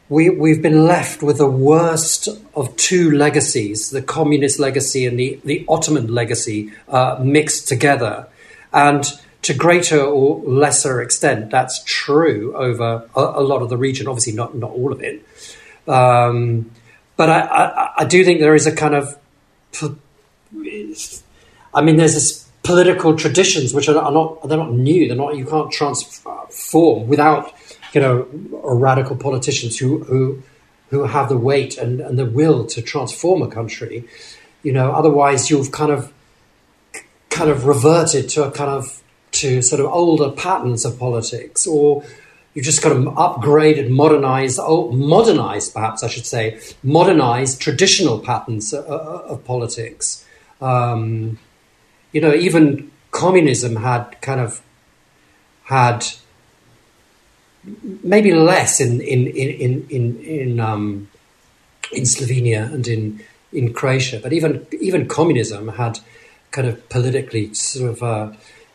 [0.09, 5.41] we, we've been left with the worst of two legacies the communist legacy and the,
[5.45, 8.29] the Ottoman legacy uh, mixed together.
[8.73, 9.05] And
[9.45, 14.33] to greater or lesser extent, that's true over a, a lot of the region, obviously,
[14.33, 15.25] not, not all of it.
[15.87, 16.71] Um,
[17.17, 19.17] but I, I, I, do think there is a kind of,
[21.75, 25.45] I mean, there's this political traditions which are not, they're not new, they're not, you
[25.45, 27.55] can't transform without
[27.95, 28.27] you know,
[28.65, 30.43] radical politicians who who
[30.91, 34.05] who have the weight and, and the will to transform a country.
[34.63, 36.13] You know, otherwise you've kind of
[37.31, 39.03] kind of reverted to a kind of
[39.35, 42.05] to sort of older patterns of politics, or
[42.55, 48.73] you've just kind of upgraded, modernized, oh, modernize perhaps I should say, modernize traditional patterns
[48.73, 50.25] of, of politics.
[50.61, 51.39] Um,
[52.13, 54.63] you know, even communism had kind of
[55.65, 56.07] had
[58.03, 61.09] maybe less in in in in in, um,
[61.93, 63.21] in Slovenia and in
[63.53, 65.99] in Croatia, but even even communism had
[66.51, 68.33] kind of politically sort of uh,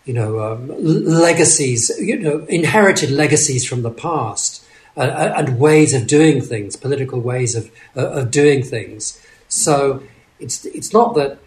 [0.10, 4.66] you know um, legacies, you know, inherited legacies from the past
[4.98, 9.24] uh, uh, and ways of doing things, political ways of uh, of doing things.
[9.50, 10.02] So
[10.40, 11.38] it's it's not that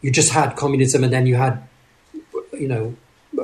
[0.00, 1.54] you just had communism and then you had
[2.52, 2.94] you know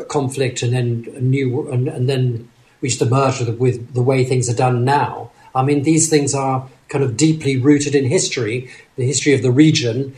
[0.06, 2.48] conflict and then a new and, and then
[2.78, 5.32] which emerged with, with the way things are done now.
[5.52, 9.50] I mean, these things are kind of deeply rooted in history, the history of the
[9.50, 10.14] region,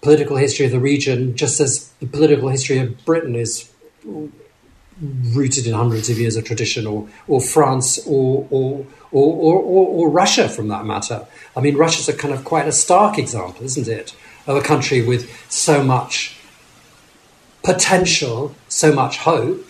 [0.00, 3.70] political history of the region, just as the political history of Britain is
[5.00, 10.48] rooted in hundreds of years of tradition, or, or France, or, or, or, or, Russia,
[10.48, 11.26] from that matter.
[11.56, 14.14] I mean, Russia's a kind of quite a stark example, isn't it,
[14.46, 16.36] of a country with so much
[17.62, 19.66] potential, so much hope,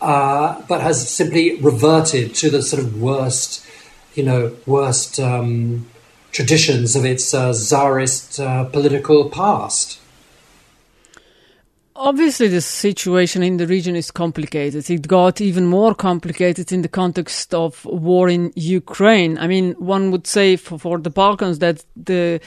[0.00, 3.66] uh, but has simply reverted to the sort of worst,
[4.14, 5.88] you know, worst um,
[6.32, 9.98] traditions of its uh, czarist uh, political past.
[12.00, 14.88] Obviously, the situation in the region is complicated.
[14.88, 19.36] It got even more complicated in the context of war in Ukraine.
[19.36, 22.40] I mean, one would say for, for the Balkans that the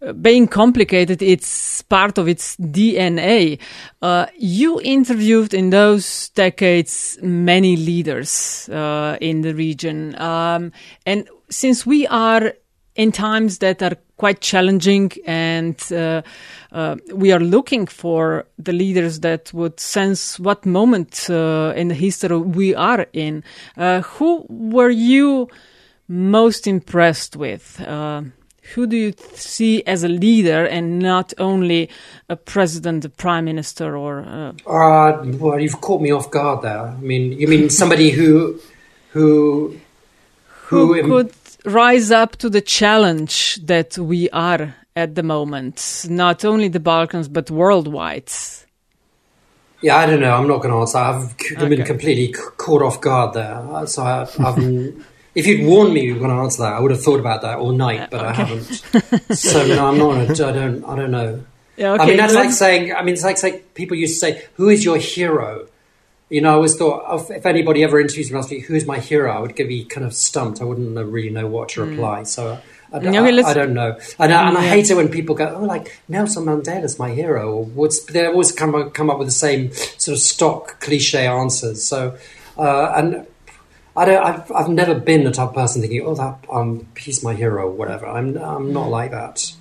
[0.00, 3.58] uh, being complicated, it's part of its DNA.
[4.00, 10.72] Uh, you interviewed in those decades many leaders uh, in the region, um,
[11.04, 12.54] and since we are
[12.94, 16.22] in times that are quite challenging and uh,
[16.72, 21.94] uh, we are looking for the leaders that would sense what moment uh, in the
[21.94, 23.42] history we are in.
[23.76, 25.48] Uh, who were you
[26.06, 27.80] most impressed with?
[27.80, 28.22] Uh,
[28.74, 31.90] who do you see as a leader and not only
[32.30, 34.20] a president, a prime minister, or?
[34.20, 36.80] Uh, well, you've caught me off guard there.
[36.80, 38.58] I mean, you mean somebody who,
[39.10, 39.76] who,
[40.46, 46.44] who, who could rise up to the challenge that we are at the moment, not
[46.44, 48.30] only the Balkans but worldwide?
[49.80, 50.32] Yeah, I don't know.
[50.32, 50.98] I'm not going to answer.
[50.98, 51.68] I've okay.
[51.68, 53.86] been completely caught off guard there.
[53.86, 54.58] So I, have
[55.34, 57.42] if you'd warned me you were going to answer that, I would have thought about
[57.42, 58.42] that all night, but uh, okay.
[58.42, 59.34] I haven't.
[59.36, 60.40] so no, I'm not.
[60.40, 60.84] I don't.
[60.84, 61.44] I don't know.
[61.76, 62.02] Yeah, okay.
[62.02, 62.94] I mean, that's like saying.
[62.94, 65.66] I mean, it's like saying people used to say, "Who is your hero?"
[66.30, 69.30] You know, I always thought if anybody ever interviews me, asked me who's my hero,
[69.30, 70.60] I would be kind of stumped.
[70.60, 71.90] I wouldn't really know what to hmm.
[71.90, 72.22] reply.
[72.22, 72.26] Mm.
[72.26, 72.60] So
[72.92, 73.98] I, I, I, I, don't know.
[74.18, 77.52] And, I, and I hate it when people go, "Oh, like Nelson Mandela's my hero,"
[77.52, 81.84] or what's they always come come up with the same sort of stock cliche answers.
[81.84, 82.16] So
[82.58, 83.26] uh, and.
[83.96, 84.24] I don't.
[84.24, 87.70] I've, I've never been the type of person thinking, "Oh, that um, he's my hero,"
[87.70, 88.08] whatever.
[88.08, 88.90] I'm I'm not hmm.
[88.90, 89.54] like that.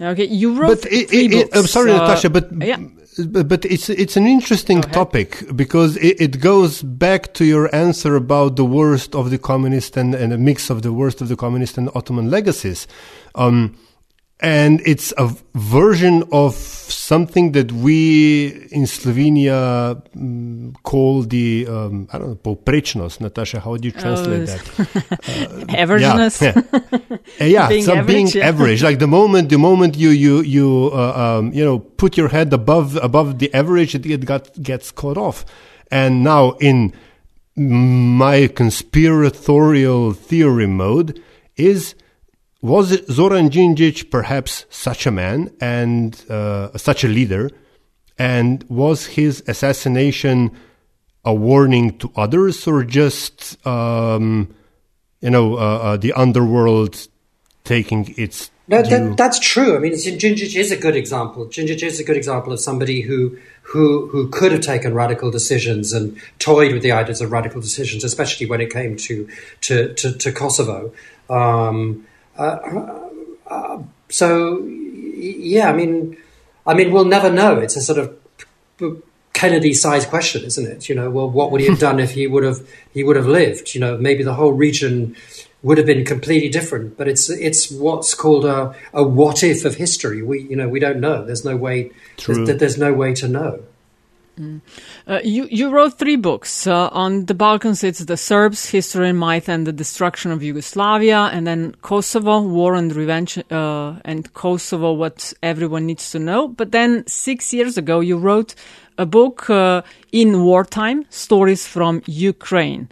[0.00, 0.80] Okay, you wrote.
[0.80, 2.78] But it, it, I'm sorry, uh, Natasha, but yeah
[3.18, 8.56] but it's it's an interesting topic because it, it, goes back to your answer about
[8.56, 11.78] the worst of the communist and, and a mix of the worst of the communist
[11.78, 12.86] and Ottoman legacies.
[13.34, 13.74] Um,
[14.40, 22.18] and it's a version of something that we in Slovenia mm, call the um, I
[22.18, 23.20] don't know poprečnost.
[23.20, 24.80] Natasha, how do you translate oh, that?
[24.80, 26.42] Uh, Averageness.
[26.42, 27.18] Yeah, yeah.
[27.40, 28.48] Uh, yeah being average, being yeah.
[28.48, 28.82] average.
[28.82, 32.52] Like the moment the moment you you you uh, um, you know put your head
[32.52, 35.44] above above the average, it, it got gets caught off.
[35.90, 36.92] And now in
[37.56, 41.22] my conspiratorial theory mode
[41.56, 41.94] is
[42.62, 47.50] was Zoran Djindjic perhaps such a man and uh, such a leader?
[48.18, 50.52] And was his assassination
[51.24, 54.54] a warning to others or just, um,
[55.20, 57.08] you know, uh, uh, the underworld
[57.64, 58.50] taking its.
[58.68, 59.76] No, that, that's true.
[59.76, 61.46] I mean, Djindjic is a good example.
[61.46, 65.92] Djindjic is a good example of somebody who, who, who could have taken radical decisions
[65.92, 69.28] and toyed with the ideas of radical decisions, especially when it came to,
[69.62, 70.92] to, to, to Kosovo.
[71.28, 72.06] Um,
[72.38, 73.08] uh,
[73.46, 76.16] uh, so yeah, I mean,
[76.66, 77.58] I mean, we'll never know.
[77.58, 78.16] It's a sort of
[79.32, 80.88] Kennedy-sized question, isn't it?
[80.88, 83.26] You know, well, what would he have done if he would have he would have
[83.26, 83.74] lived?
[83.74, 85.16] You know, maybe the whole region
[85.62, 86.96] would have been completely different.
[86.96, 90.22] But it's it's what's called a, a what if of history.
[90.22, 91.24] We you know we don't know.
[91.24, 91.90] There's no way.
[92.26, 93.62] There's, there's no way to know.
[94.38, 94.60] Mm.
[95.06, 97.82] Uh, you you wrote three books uh, on the Balkans.
[97.82, 102.74] It's the Serbs, History and myth, and the Destruction of Yugoslavia, and then Kosovo, War
[102.74, 106.48] and Revenge, uh, and Kosovo, what everyone needs to know.
[106.48, 108.54] But then six years ago, you wrote
[108.98, 109.80] a book uh,
[110.12, 112.90] in wartime, stories from Ukraine.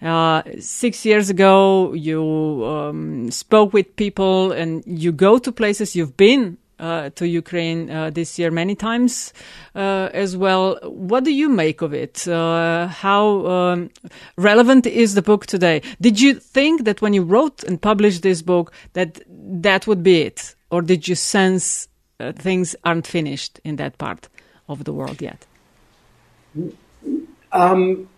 [0.00, 6.16] Uh, six years ago, you um, spoke with people, and you go to places you've
[6.16, 9.32] been uh, to Ukraine uh, this year many times
[9.74, 10.78] uh, as well.
[10.82, 12.26] What do you make of it?
[12.28, 13.90] Uh, how um,
[14.36, 15.82] relevant is the book today?
[16.00, 20.22] Did you think that when you wrote and published this book that that would be
[20.22, 21.88] it, or did you sense
[22.20, 24.28] uh, things aren't finished in that part
[24.68, 25.46] of the world yet?
[27.52, 28.08] Um,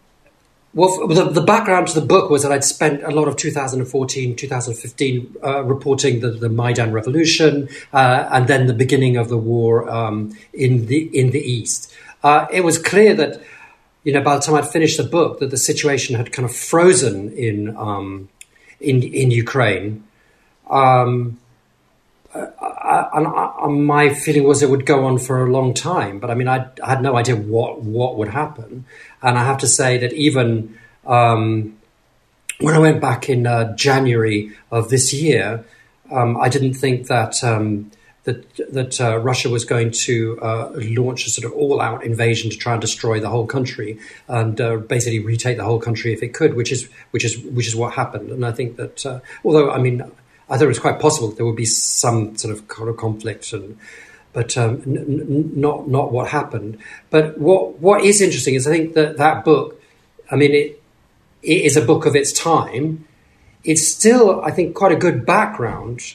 [0.79, 4.37] well, the, the, background to the book was that I'd spent a lot of 2014,
[4.37, 9.91] 2015 uh, reporting the, the, Maidan revolution uh, and then the beginning of the war
[9.91, 11.93] um, in the in the east.
[12.23, 13.43] Uh, it was clear that,
[14.05, 16.55] you know, by the time I'd finished the book, that the situation had kind of
[16.55, 18.29] frozen in um,
[18.79, 20.05] in in Ukraine.
[20.71, 21.41] Um,
[22.35, 26.19] and my feeling was it would go on for a long time.
[26.19, 28.85] But I mean, I, I, had no idea what what would happen.
[29.23, 31.79] And I have to say that even um,
[32.61, 35.65] when I went back in uh, January of this year,
[36.11, 37.91] um, I didn't think that um,
[38.25, 42.57] that that uh, Russia was going to uh, launch a sort of all-out invasion to
[42.57, 46.35] try and destroy the whole country and uh, basically retake the whole country if it
[46.35, 48.31] could, which is which is which is what happened.
[48.31, 50.03] And I think that uh, although I mean
[50.51, 53.79] I thought it was quite possible there would be some sort of conflict and
[54.33, 56.79] but um, n- n- not not what happened.
[57.11, 59.81] But what what is interesting is I think that that book,
[60.31, 60.83] I mean, it
[61.43, 63.07] it is a book of its time.
[63.65, 66.15] It's still, I think, quite a good background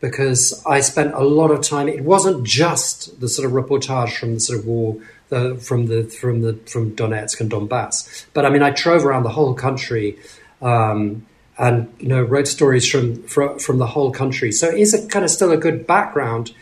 [0.00, 1.88] because I spent a lot of time.
[1.88, 4.98] It wasn't just the sort of reportage from the sort of war,
[5.30, 9.22] the, from the from the from Donetsk and Donbass, but I mean, I drove around
[9.22, 10.18] the whole country.
[10.60, 11.26] Um,
[11.58, 14.52] and you know wrote stories from, from from the whole country.
[14.52, 16.52] So it is a kind of still a good background,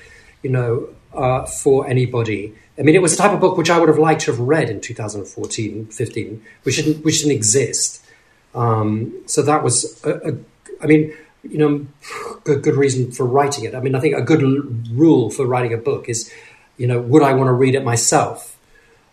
[0.43, 2.55] you know, uh, for anybody.
[2.79, 4.41] I mean, it was the type of book which I would have liked to have
[4.41, 8.05] read in 2014, 15, which didn't which didn't exist.
[8.55, 10.39] Um, so that was, a, a,
[10.81, 11.87] I mean, you know,
[12.45, 13.75] good, good reason for writing it.
[13.75, 16.33] I mean, I think a good l- rule for writing a book is,
[16.77, 18.57] you know, would I want to read it myself?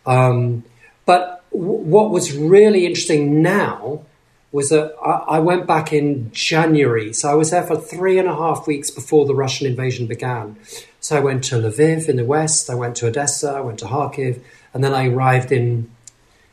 [0.05, 0.63] Um,
[1.05, 4.03] but w- what was really interesting now
[4.51, 7.13] was that I, I went back in January.
[7.13, 10.57] So I was there for three and a half weeks before the Russian invasion began.
[10.99, 13.85] So I went to Lviv in the west, I went to Odessa, I went to
[13.85, 14.41] Kharkiv,
[14.73, 15.89] and then I arrived in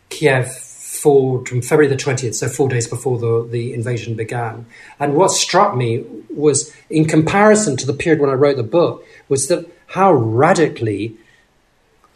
[0.08, 0.50] Kiev
[0.98, 4.66] for, from February the 20th, so four days before the, the invasion began.
[4.98, 9.04] And what struck me was, in comparison to the period when I wrote the book,
[9.28, 11.16] was that how radically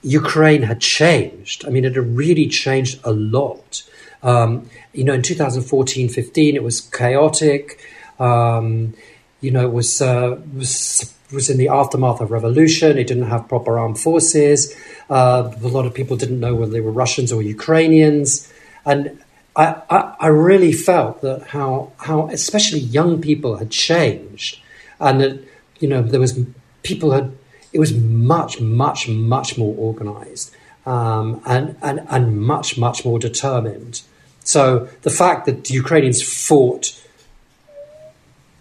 [0.03, 1.64] Ukraine had changed.
[1.66, 3.83] I mean, it had really changed a lot.
[4.23, 7.81] Um, you know, in 2014 15, it was chaotic.
[8.19, 8.95] Um,
[9.41, 12.99] you know, it was, uh, was, was in the aftermath of revolution.
[12.99, 14.77] It didn't have proper armed forces.
[15.11, 18.53] Uh, a lot of people didn't know whether they were Russians or Ukrainians.
[18.85, 19.21] And
[19.57, 24.61] I, I, I really felt that how, how especially young people had changed
[25.01, 25.45] and that,
[25.81, 26.39] you know, there was
[26.83, 27.37] people had,
[27.73, 30.55] it was much, much, much more organized
[30.87, 34.03] um, and, and, and much, much more determined.
[34.44, 36.98] So the fact that the Ukrainians fought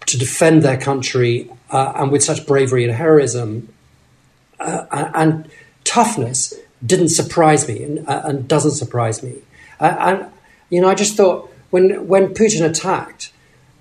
[0.06, 3.68] to defend their country uh, and with such bravery and heroism
[4.60, 5.50] uh, and
[5.84, 9.42] toughness didn't surprise me and, uh, and doesn't surprise me.
[9.80, 10.26] Uh, and,
[10.70, 13.32] you know, I just thought when, when Putin attacked,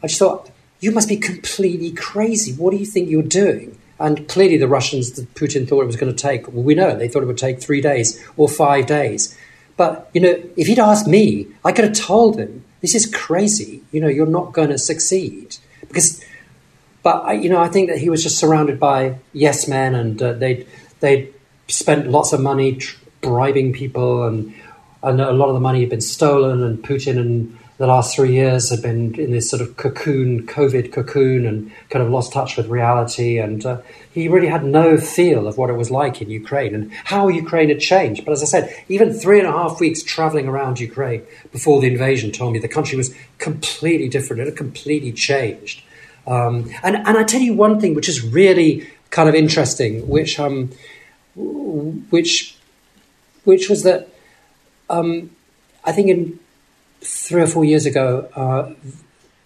[0.03, 2.53] I just thought, you must be completely crazy.
[2.53, 3.77] What do you think you're doing?
[3.99, 6.95] And clearly, the Russians, that Putin thought it was going to take, well, we know
[6.97, 9.37] they thought it would take three days or five days.
[9.81, 13.81] But, you know, if he'd asked me, I could have told him, this is crazy.
[13.91, 15.57] You know, you're not going to succeed.
[15.87, 16.23] Because,
[17.01, 20.21] but, I, you know, I think that he was just surrounded by yes men and
[20.21, 20.67] uh, they'd,
[20.99, 21.33] they'd
[21.67, 24.53] spent lots of money tr- bribing people and,
[25.01, 28.31] and a lot of the money had been stolen and Putin in the last three
[28.31, 32.55] years had been in this sort of cocoon, COVID cocoon and kind of lost touch
[32.55, 33.39] with reality.
[33.39, 33.81] And uh,
[34.13, 37.69] he really had no feel of what it was like in Ukraine and how Ukraine
[37.69, 38.23] had changed.
[38.23, 41.87] But as I said, even three and a half weeks traveling around Ukraine before the
[41.87, 44.43] invasion told me the country was completely different.
[44.43, 45.81] It had completely changed.
[46.27, 50.39] Um, and, and I tell you one thing which is really kind of interesting, which,
[50.39, 50.69] um,
[51.35, 52.55] which,
[53.43, 54.07] which was that
[54.87, 55.31] um,
[55.83, 56.39] I think in
[57.01, 58.71] three or four years ago, uh,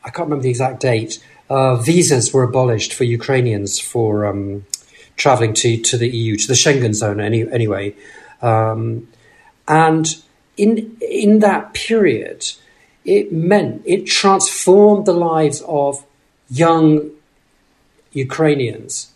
[0.04, 4.66] I can't remember the exact date, uh, visas were abolished for Ukrainians for um,
[5.16, 7.96] traveling to, to the EU, to the Schengen zone any, anyway.
[8.42, 9.08] Um,
[9.68, 10.16] and
[10.58, 12.46] in, in that period,
[13.04, 16.04] it meant, it transformed the lives of
[16.50, 17.12] young
[18.12, 19.12] Ukrainians.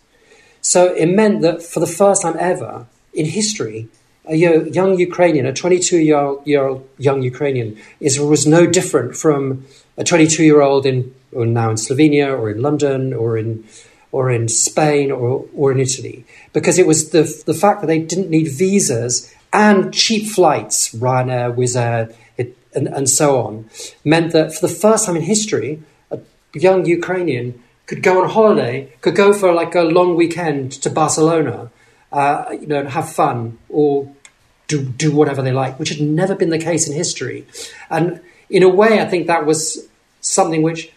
[0.60, 3.88] So it meant that for the first time ever in history,
[4.26, 6.18] a young Ukrainian, a 22 year
[6.62, 11.70] old, young Ukrainian, is, was no different from a 22 year old in or now
[11.70, 13.64] in Slovenia or in London or in
[14.12, 17.98] or in Spain or, or in Italy, because it was the the fact that they
[17.98, 22.10] didn't need visas and cheap flights, Ryanair, Wizz Air,
[22.74, 23.68] and, and so on,
[24.04, 26.20] meant that for the first time in history, a
[26.54, 31.70] young Ukrainian could go on holiday, could go for like a long weekend to Barcelona,
[32.12, 34.12] uh, you know, have fun or
[34.66, 37.46] do do whatever they like, which had never been the case in history.
[37.90, 39.88] And in a way, I think that was
[40.20, 40.92] something which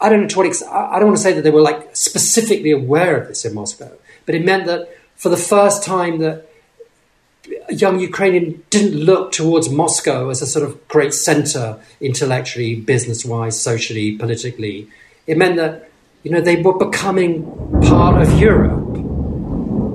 [0.00, 2.72] I don't know to what I don't want to say that they were like specifically
[2.72, 3.92] aware of this in Moscow,
[4.26, 6.48] but it meant that for the first time that
[7.68, 13.24] a young Ukrainian didn't look towards Moscow as a sort of great center intellectually, business
[13.24, 14.88] wise, socially, politically.
[15.26, 15.88] It meant that
[16.24, 17.44] you know they were becoming
[17.82, 19.01] part of Europe.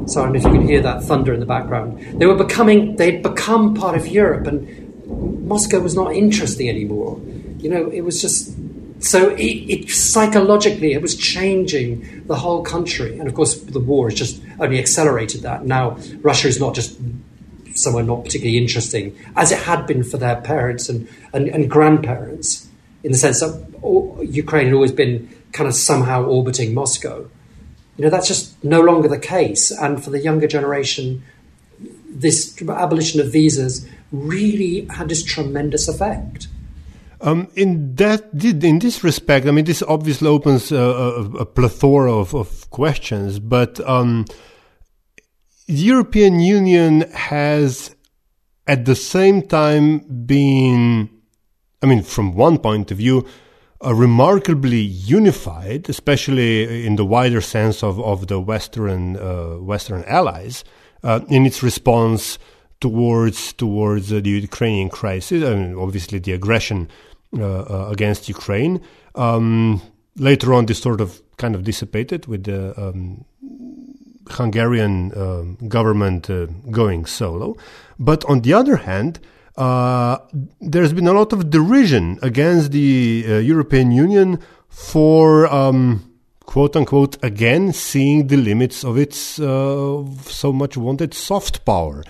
[0.08, 2.20] So I don't know if you can hear that thunder in the background.
[2.20, 7.20] They were becoming, they'd become part of Europe, and Moscow was not interesting anymore.
[7.58, 8.56] You know, it was just
[9.00, 14.10] so it, it, psychologically it was changing the whole country, and of course the war
[14.10, 15.66] has just only accelerated that.
[15.66, 16.98] Now Russia is not just
[17.76, 22.68] somewhere not particularly interesting, as it had been for their parents and, and, and grandparents,
[23.04, 27.30] in the sense that Ukraine had always been kind of somehow orbiting Moscow.
[27.98, 29.72] You know, that's just no longer the case.
[29.72, 31.24] And for the younger generation,
[32.08, 36.48] this abolition of visas really had this tremendous effect.
[37.20, 42.14] Um, in that, in this respect, I mean, this obviously opens a, a, a plethora
[42.14, 44.26] of, of, questions, but um,
[45.66, 47.96] the European Union has,
[48.68, 51.10] at the same time, been,
[51.82, 53.26] I mean, from one point of view,
[53.84, 60.64] uh, remarkably unified, especially in the wider sense of, of the Western uh, Western allies,
[61.04, 62.40] uh, in its response
[62.80, 65.44] towards towards the Ukrainian crisis.
[65.44, 66.90] Mean, obviously, the aggression
[67.38, 68.82] uh, uh, against Ukraine.
[69.16, 69.82] Um,
[70.18, 73.26] later on, this sort of kind of dissipated with the um,
[74.30, 77.56] Hungarian um, government uh, going solo.
[78.00, 79.20] But on the other hand,
[79.58, 80.20] uh,
[80.62, 84.40] there's been a lot of derision against the uh, European Union
[84.70, 86.14] for, um,
[86.46, 92.04] quote unquote, again seeing the limits of its uh, so much wanted soft power.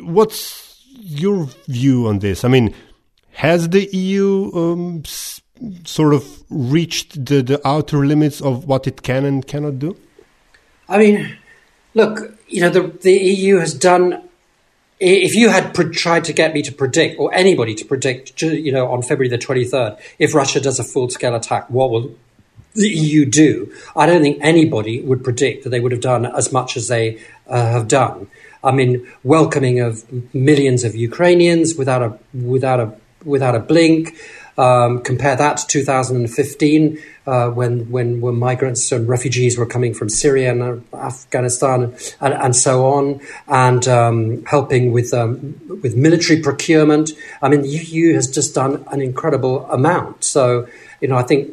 [0.00, 2.44] What's your view on this?
[2.44, 2.74] I mean,
[3.32, 5.02] has the EU um,
[5.84, 9.96] sort of reached the, the outer limits of what it can and cannot do?
[10.88, 11.36] I mean,
[11.94, 14.23] look, you know, the, the EU has done
[15.04, 18.72] if you had pre- tried to get me to predict, or anybody to predict, you
[18.72, 22.14] know, on February the 23rd, if Russia does a full scale attack, what will
[22.74, 23.72] the EU do?
[23.94, 27.20] I don't think anybody would predict that they would have done as much as they
[27.46, 28.28] uh, have done.
[28.62, 32.94] I mean, welcoming of millions of Ukrainians without a without a
[33.24, 34.16] without a blink.
[34.56, 40.08] Um, compare that to 2015, uh, when, when when migrants and refugees were coming from
[40.08, 47.12] Syria and Afghanistan and, and so on, and um, helping with um, with military procurement.
[47.40, 50.24] I mean, the EU has just done an incredible amount.
[50.24, 50.68] So,
[51.00, 51.50] you know, I think,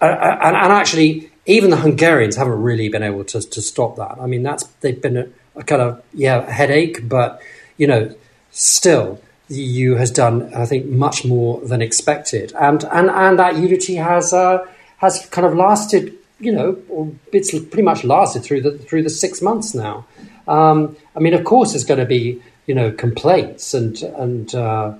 [0.00, 3.96] uh, uh, and, and, actually, even the Hungarians haven't really been able to to stop
[3.96, 4.16] that.
[4.18, 7.40] I mean, that's they've been a, a kind of yeah headache, but
[7.76, 8.14] you know,
[8.50, 13.56] still the EU has done, I think, much more than expected, and and and that
[13.56, 14.66] unity has uh,
[15.02, 19.42] has kind of lasted, you know, it's pretty much lasted through the through the six
[19.42, 20.06] months now.
[20.48, 24.94] Um, I mean, of course, there's going to be you know complaints and and uh,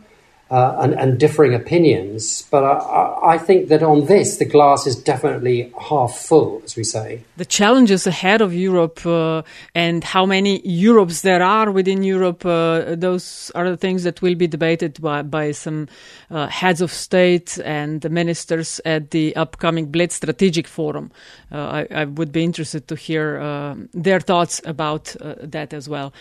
[0.53, 2.46] uh, and, and, differing opinions.
[2.50, 6.84] But I, I, think that on this, the glass is definitely half full, as we
[6.84, 7.22] say.
[7.38, 9.44] The challenges ahead of Europe uh,
[9.74, 14.34] and how many Europes there are within Europe, uh, those are the things that will
[14.34, 15.88] be debated by, by some
[16.30, 21.12] uh, heads of state and the ministers at the upcoming Bled Strategic Forum.
[21.50, 26.12] Uh, I, I, would be interested to hear uh, their thoughts about that as well.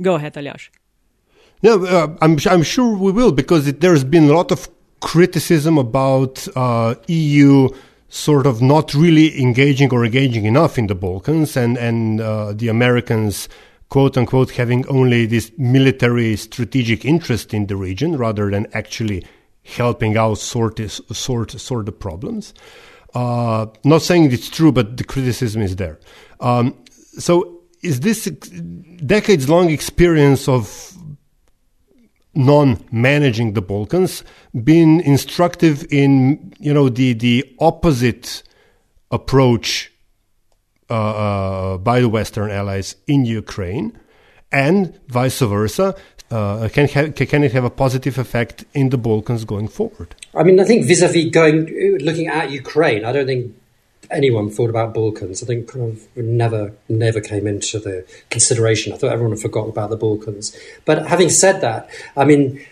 [0.00, 0.70] Go ahead, Aljaž.
[1.62, 4.68] Yeah, uh, I'm, I'm sure we will because it, there's been a lot of
[5.00, 7.68] criticism about uh, EU
[8.08, 12.68] sort of not really engaging or engaging enough in the Balkans and, and uh, the
[12.68, 13.48] Americans,
[13.88, 19.24] quote unquote, having only this military strategic interest in the region rather than actually
[19.64, 22.54] helping out sort, sort, sort the problems.
[23.14, 25.98] Uh, not saying it's true, but the criticism is there.
[26.40, 26.76] Um,
[27.18, 28.26] so is this
[29.06, 30.92] decades long experience of
[32.36, 34.22] non-managing the Balkans
[34.52, 38.42] been instructive in you know the the opposite
[39.10, 39.92] approach
[40.90, 43.98] uh, uh, by the Western allies in Ukraine,
[44.52, 45.96] and vice versa.
[46.30, 50.14] Uh, can can it have a positive effect in the Balkans going forward?
[50.34, 51.66] I mean, I think vis-a-vis going
[52.00, 53.54] looking at Ukraine, I don't think
[54.10, 55.42] anyone thought about Balkans.
[55.42, 58.92] I think kind of never never came into the consideration.
[58.92, 60.56] I thought everyone had forgotten about the Balkans.
[60.84, 62.64] But having said that, I mean,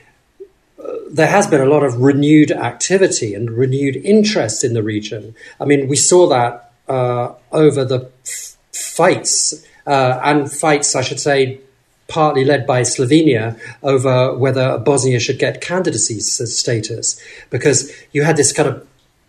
[0.82, 5.34] uh, there has been a lot of renewed activity and renewed interest in the region.
[5.60, 11.20] I mean, we saw that uh, over the f- fights uh, and fights, I should
[11.20, 11.60] say,
[12.06, 18.52] partly led by Slovenia over whether Bosnia should get candidacy status, because you had this
[18.52, 18.86] kind of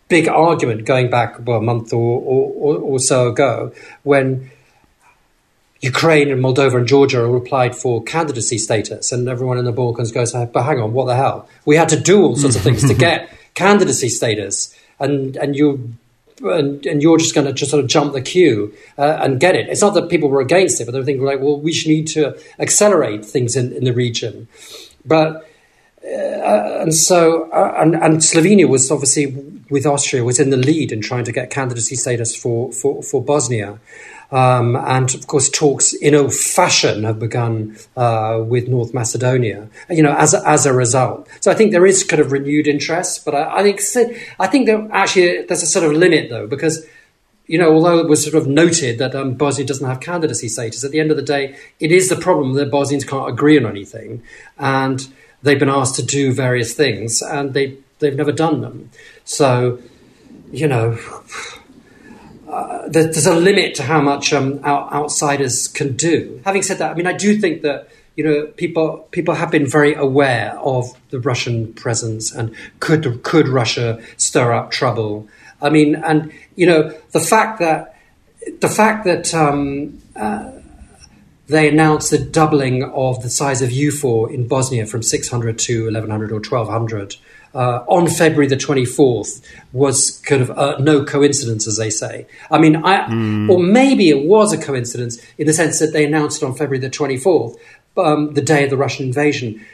[0.07, 4.51] big argument going back well, a month or, or, or so ago when
[5.81, 10.11] Ukraine and Moldova and Georgia all replied for candidacy status, and everyone in the Balkans
[10.11, 11.47] goes, "But hang on, what the hell?
[11.65, 15.93] We had to do all sorts of things to get candidacy status, and and you."
[16.41, 19.55] And, and you're just going to just sort of jump the queue uh, and get
[19.55, 19.69] it.
[19.69, 22.07] It's not that people were against it, but they're thinking like, well, we should need
[22.07, 24.49] to accelerate things in, in the region.
[25.05, 25.49] But
[26.05, 29.27] uh, and so, uh, and, and, Slovenia was obviously
[29.71, 33.23] with Austria was in the lead in trying to get candidacy status for for, for
[33.23, 33.79] Bosnia,
[34.31, 39.67] um, and of course talks in old fashion have begun uh, with North Macedonia.
[39.89, 43.25] You know, as as a result, so I think there is kind of renewed interest,
[43.25, 43.81] but I, I think
[44.39, 46.85] I think that actually there's a sort of limit though because
[47.47, 50.83] you know, although it was sort of noted that um, Bosnia doesn't have candidacy status,
[50.83, 53.65] at the end of the day, it is the problem that Bosnians can't agree on
[53.65, 54.21] anything,
[54.59, 55.07] and
[55.45, 58.89] they've been asked to do various things, and they they've never done them.
[59.23, 59.79] So,
[60.51, 60.97] you know,
[62.49, 66.41] uh, there's a limit to how much um, outsiders can do.
[66.43, 69.67] Having said that, I mean, I do think that you know people people have been
[69.67, 75.27] very aware of the Russian presence and could could Russia stir up trouble.
[75.61, 77.95] I mean, and you know the fact that
[78.59, 80.51] the fact that um, uh,
[81.47, 86.31] they announced the doubling of the size of EUFOR in Bosnia from 600 to 1100
[86.31, 87.15] or 1200
[87.55, 89.41] uh, on February the 24th
[89.71, 92.27] was kind of uh, no coincidence, as they say.
[92.51, 93.49] I mean, I, mm.
[93.49, 96.79] or maybe it was a coincidence in the sense that they announced it on February
[96.79, 97.57] the 24th,
[97.97, 99.65] um, the day of the Russian invasion,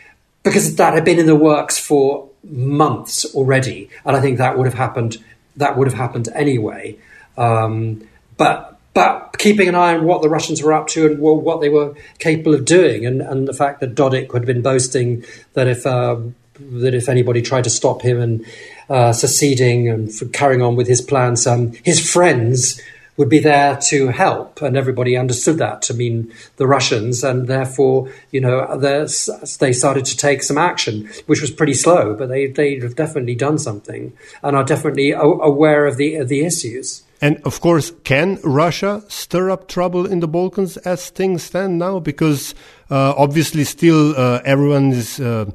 [0.43, 4.65] because that had been in the works for months already, and I think that would
[4.65, 5.17] have happened.
[5.57, 6.97] That would have happened anyway.
[7.37, 8.07] Um,
[8.37, 11.69] but but keeping an eye on what the Russians were up to and what they
[11.69, 15.23] were capable of doing, and, and the fact that Dodik had been boasting
[15.53, 18.45] that if um, that if anybody tried to stop him and
[18.89, 22.81] uh, seceding and carrying on with his plans, um, his friends
[23.17, 28.11] would be there to help, and everybody understood that to mean the Russians, and therefore,
[28.31, 32.79] you know, they started to take some action, which was pretty slow, but they they
[32.79, 37.03] have definitely done something and are definitely aware of the of the issues.
[37.21, 41.99] And of course, can Russia stir up trouble in the Balkans as things stand now?
[41.99, 42.55] Because
[42.89, 45.45] uh, obviously, still uh, everyone is uh,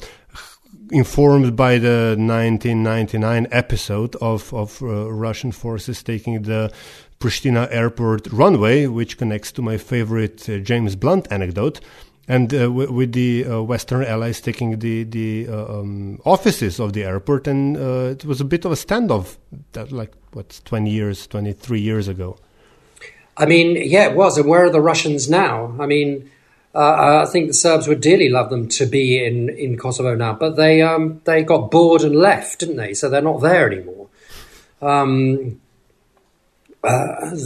[0.92, 6.72] informed by the 1999 episode of, of uh, Russian forces taking the
[7.18, 11.80] Pristina airport runway, which connects to my favorite uh, James Blunt anecdote.
[12.28, 16.92] And uh, w- with the uh, Western allies taking the the uh, um, offices of
[16.92, 19.36] the airport, and uh, it was a bit of a standoff,
[19.72, 22.36] that like what twenty years, twenty three years ago.
[23.36, 24.38] I mean, yeah, it was.
[24.38, 25.76] And where are the Russians now?
[25.78, 26.28] I mean,
[26.74, 30.32] uh, I think the Serbs would dearly love them to be in, in Kosovo now,
[30.32, 32.92] but they um, they got bored and left, didn't they?
[32.92, 34.08] So they're not there anymore.
[34.82, 35.60] Um,
[36.82, 37.36] uh,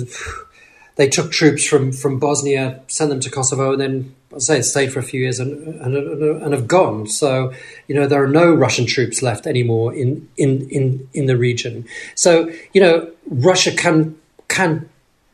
[0.96, 5.00] they took troops from, from Bosnia, sent them to Kosovo, and then say stayed for
[5.00, 7.06] a few years and, and, and have gone.
[7.06, 7.52] So
[7.88, 11.86] you know there are no Russian troops left anymore in in in, in the region.
[12.14, 14.16] So you know Russia can
[14.48, 14.88] can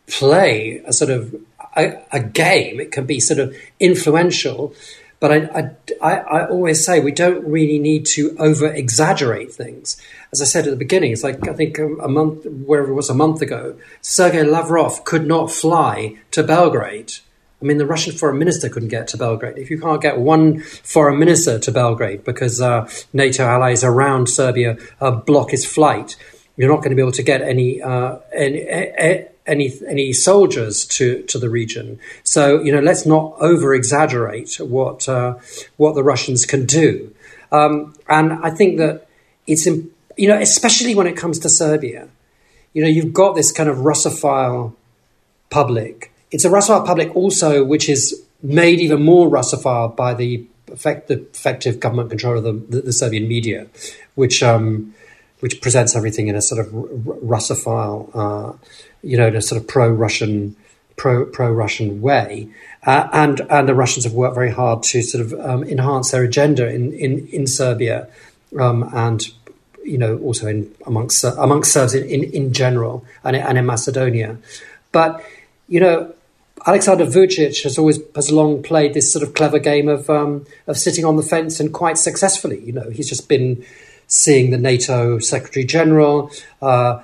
[0.06, 1.34] play a sort of
[1.76, 2.80] a, a game.
[2.80, 4.74] It can be sort of influential.
[5.18, 5.70] But I,
[6.02, 9.96] I, I, always say we don't really need to over exaggerate things.
[10.30, 12.94] As I said at the beginning, it's like I think um, a, month, wherever it
[12.94, 17.14] was a month ago, Sergei Lavrov could not fly to Belgrade.
[17.60, 19.56] I mean, the Russian foreign minister couldn't get to Belgrade.
[19.56, 24.76] If you can't get one foreign minister to Belgrade because uh, NATO allies around Serbia
[25.00, 26.16] uh, block his flight,
[26.56, 31.22] you're not going to be able to get any, uh, any any any soldiers to
[31.24, 31.98] to the region.
[32.24, 35.36] So you know, let's not over exaggerate what uh,
[35.76, 37.14] what the Russians can do.
[37.52, 39.06] Um, and I think that
[39.46, 42.08] it's you know, especially when it comes to Serbia,
[42.72, 44.74] you know, you've got this kind of Russophile
[45.50, 46.12] public.
[46.36, 51.14] It's a Russophile public also, which is made even more Russophile by the, effect, the
[51.14, 53.68] effective government control of the, the, the Serbian media,
[54.16, 54.94] which um,
[55.40, 58.10] which presents everything in a sort of Russophile.
[58.14, 58.52] Uh,
[59.02, 60.54] you know, in a sort of pro-Russian,
[60.96, 62.50] pro pro-Russian way.
[62.84, 66.22] Uh, and and the Russians have worked very hard to sort of um, enhance their
[66.22, 68.08] agenda in in, in Serbia,
[68.60, 69.26] um, and
[69.82, 74.36] you know also in amongst amongst Serbs in, in, in general and, and in Macedonia.
[74.92, 75.24] But
[75.66, 76.12] you know,
[76.66, 80.76] Alexander Vucic has always has long played this sort of clever game of um, of
[80.76, 82.60] sitting on the fence and quite successfully.
[82.60, 83.64] You know, he's just been
[84.08, 86.30] seeing the NATO Secretary General.
[86.60, 87.02] Uh,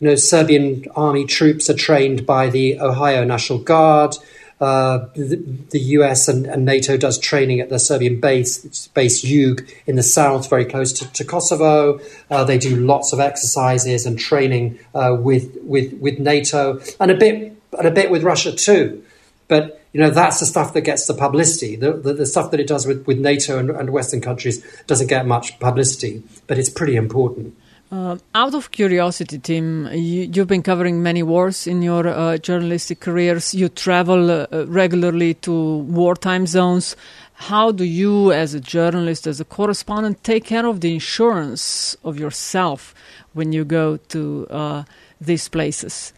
[0.00, 4.16] you know, Serbian army troops are trained by the Ohio National Guard.
[4.60, 9.68] Uh, the, the, US and, and, NATO does training at the Serbian base, base Jug
[9.84, 12.00] in the south, very close to, to Kosovo.
[12.30, 17.16] Uh, they do lots of exercises and training uh, with, with with NATO and a
[17.16, 19.04] bit and a bit with Russia too.
[19.48, 21.76] But you know that's the stuff that gets the publicity.
[21.76, 25.08] The, the, the stuff that it does with, with NATO and, and Western countries doesn't
[25.08, 27.56] get much publicity, but it's pretty important.
[27.92, 32.98] Uh, out of curiosity, Tim, you, have been covering many wars in your uh, journalistic
[32.98, 33.54] careers.
[33.54, 36.96] You travel uh, regularly to wartime zones.
[37.34, 42.18] How do you, as a journalist, as a correspondent, take care of the insurance of
[42.18, 42.94] yourself
[43.32, 44.84] when you go to uh,
[45.20, 46.12] these places?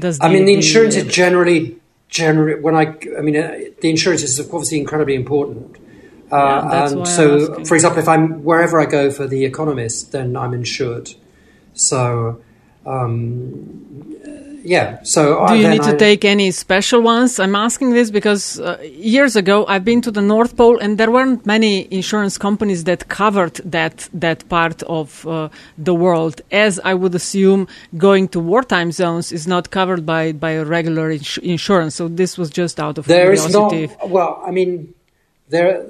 [0.00, 1.76] Does I mean, the insurance is generally,
[2.08, 5.76] generally when I, I mean, uh, the insurance is obviously incredibly important.
[6.32, 10.54] Uh, and so, for example, if I'm wherever I go for the Economist, then I'm
[10.54, 11.10] insured.
[11.74, 12.40] So,
[12.86, 14.16] um,
[14.64, 15.02] yeah.
[15.02, 17.38] So do you need to I- take any special ones?
[17.38, 21.10] I'm asking this because uh, years ago I've been to the North Pole and there
[21.10, 25.48] weren't many insurance companies that covered that that part of uh,
[25.78, 26.40] the world.
[26.50, 31.10] As I would assume, going to wartime zones is not covered by by a regular
[31.10, 31.94] ins- insurance.
[31.96, 33.72] So this was just out of There is not.
[34.08, 34.94] Well, I mean,
[35.48, 35.86] there.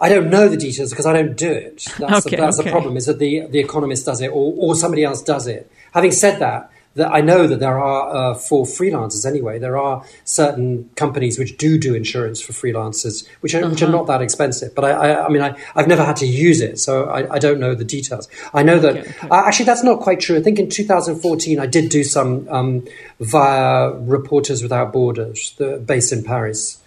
[0.00, 1.84] I don't know the details because I don't do it.
[1.98, 2.68] That's, Okay, the, that's okay.
[2.68, 2.96] the problem.
[2.96, 5.68] Is that the the economist does it, or, or somebody else does it.
[5.92, 9.58] Having said that, that I know that there are uh, for freelancers anyway.
[9.58, 13.96] There are certain companies which do do insurance for freelancers, which are which are Uh-huh.
[13.98, 14.74] not that expensive.
[14.74, 17.38] But I, I, I mean, I, I've never had to use it, so I, I
[17.38, 18.28] don't know the details.
[18.52, 19.28] I know that Okay, okay.
[19.30, 20.36] uh, actually that's not quite true.
[20.36, 22.86] I think in 2014 I did do some um,
[23.20, 26.78] via Reporters Without Borders, the, based in Paris.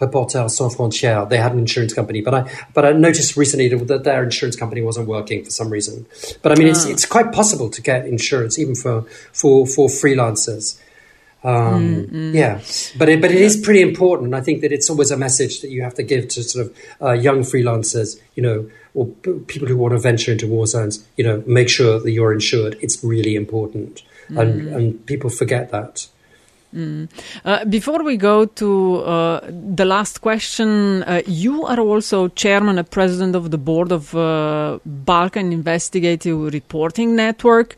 [0.00, 1.28] Reporters Sans Frontières.
[1.28, 4.56] They had an insurance company, but I but I noticed recently that, that their insurance
[4.56, 6.06] company wasn't working for some reason.
[6.42, 10.78] But I mean, it's it's quite possible to get insurance even for for for freelancers.
[11.42, 12.60] Um, Yeah,
[12.98, 14.34] but it, but it is pretty important.
[14.34, 16.76] I think that it's always a message that you have to give to sort of
[17.00, 21.02] uh, young freelancers, you know, or p- people who want to venture into war zones.
[21.16, 22.76] You know, make sure that you're insured.
[22.82, 26.08] It's really important, and and people forget that.
[26.72, 32.88] Uh, before we go to uh, the last question, uh, you are also chairman and
[32.90, 37.76] president of the board of uh, Balkan Investigative Reporting Network.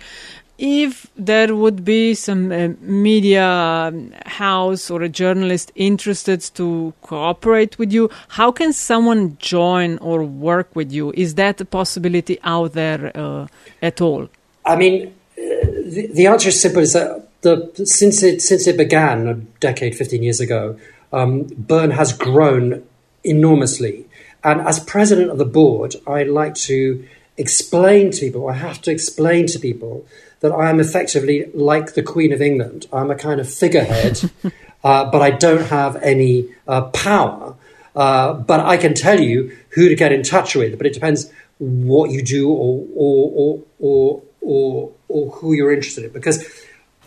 [0.59, 7.78] If there would be some uh, media um, house or a journalist interested to cooperate
[7.78, 11.12] with you, how can someone join or work with you?
[11.16, 13.47] Is that a possibility out there uh,
[13.80, 14.28] at all?
[14.64, 19.28] I mean, the, the answer is simple: is that the since it since it began
[19.28, 20.78] a decade, fifteen years ago,
[21.12, 22.84] um, BIRN has grown
[23.22, 24.07] enormously.
[24.45, 28.49] And as president of the board, I like to explain to people.
[28.49, 30.07] I have to explain to people
[30.40, 32.86] that I am effectively like the Queen of England.
[32.93, 34.30] I'm a kind of figurehead,
[34.84, 37.55] uh, but I don't have any uh, power.
[37.95, 40.76] Uh, but I can tell you who to get in touch with.
[40.78, 46.05] But it depends what you do or or or or or, or who you're interested
[46.05, 46.11] in.
[46.11, 46.61] Because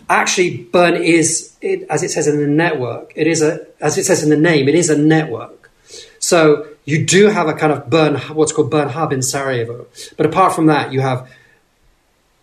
[0.10, 4.06] actually, BIRN is, it, as it says in the network, it is a as it
[4.06, 5.72] says in the name, it is a network.
[6.20, 9.88] So you do have a kind of BIRN what's called BIRN Hub in Sarajevo.
[10.18, 11.30] But apart from that, you have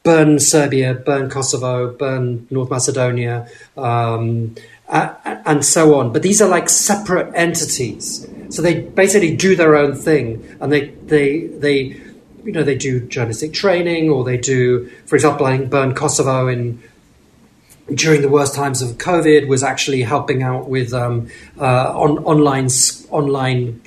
[0.03, 4.55] BIRN Serbia, BIRN Kosovo, BIRN North Macedonia, um,
[4.89, 6.13] and so on.
[6.13, 8.27] But these are like separate entities.
[8.51, 12.01] So they basically do their own thing, and they they they
[12.45, 16.49] you know they do journalistic training, or they do, for example, I think BIRN Kosovo
[16.49, 16.83] in
[17.95, 21.29] during the worst times of COVID was actually helping out with um,
[21.61, 22.69] uh, on, online
[23.11, 23.81] online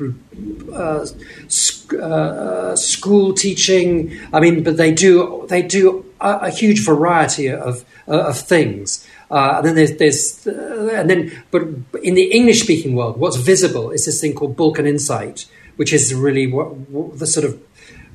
[0.73, 1.05] uh,
[1.47, 4.19] sc- uh, school teaching.
[4.33, 9.07] I mean, but they do they do a, a huge variety of uh, of things.
[9.31, 11.63] Uh, and then there's, there's uh, and then but
[12.03, 15.45] in the English speaking world, what's visible is this thing called Balkan Insight,
[15.77, 17.59] which is really what, what the sort of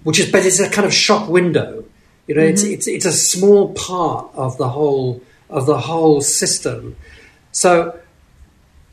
[0.04, 1.84] which is but it's a kind of shop window.
[2.26, 5.20] You know, it's it's it's a small part of the whole
[5.50, 6.96] of the whole system.
[7.52, 7.98] So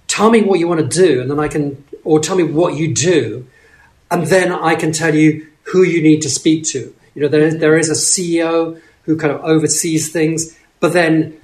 [0.07, 2.75] tell me what you want to do, and then I can, or tell me what
[2.75, 3.47] you do,
[4.09, 6.93] and then I can tell you who you need to speak to.
[7.13, 11.39] You know, there there is a CEO who kind of oversees things, but then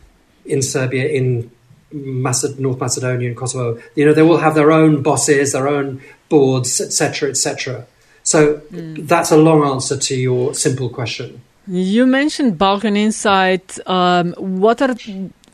[0.45, 1.49] in Serbia, in
[1.93, 6.01] Maced- North Macedonia, and Kosovo, you know, they will have their own bosses, their own
[6.29, 7.85] boards, etc., etc.
[8.23, 9.07] So mm.
[9.07, 11.41] that's a long answer to your simple question.
[11.67, 13.79] You mentioned Balkan Insight.
[13.87, 14.95] Um, what are,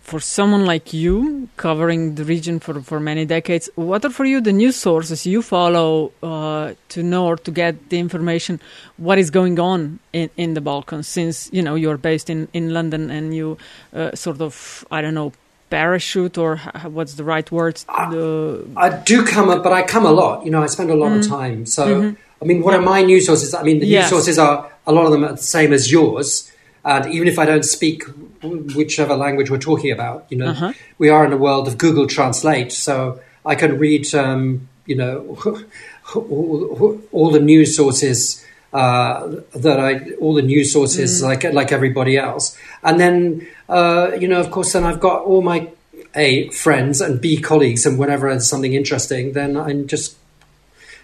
[0.02, 4.42] for someone like you, covering the region for, for many decades, what are for you
[4.42, 8.60] the news sources you follow uh, to know or to get the information
[8.98, 11.08] what is going on in, in the Balkans?
[11.08, 13.60] Since you know you're based in, in London and you
[13.94, 15.32] uh, sort of I don't know
[15.70, 17.76] parachute or what's the right word?
[17.88, 20.44] The, I do come up, but I come a lot.
[20.44, 21.68] You know, I spend a lot of time.
[21.68, 23.54] So, I mean, what are my news sources?
[23.54, 23.92] I mean, the Mm-hmm.
[23.92, 24.06] Yes.
[24.06, 26.52] news sources are a lot of them are the same as yours.
[26.84, 28.04] And even if I don't speak
[28.76, 30.72] whichever language we're talking about, you know, Uh-huh.
[30.98, 32.72] we are in a world of Google Translate.
[32.72, 32.96] So
[33.46, 35.16] I can read, um, you know,
[36.16, 42.18] all, all the news sources uh, that I, all the news sources like like everybody
[42.18, 42.58] else.
[42.84, 45.60] And then, uh, you know, of course, then I've got all my
[46.16, 50.18] a friends and b colleagues, and whenever there's something interesting, then I'm just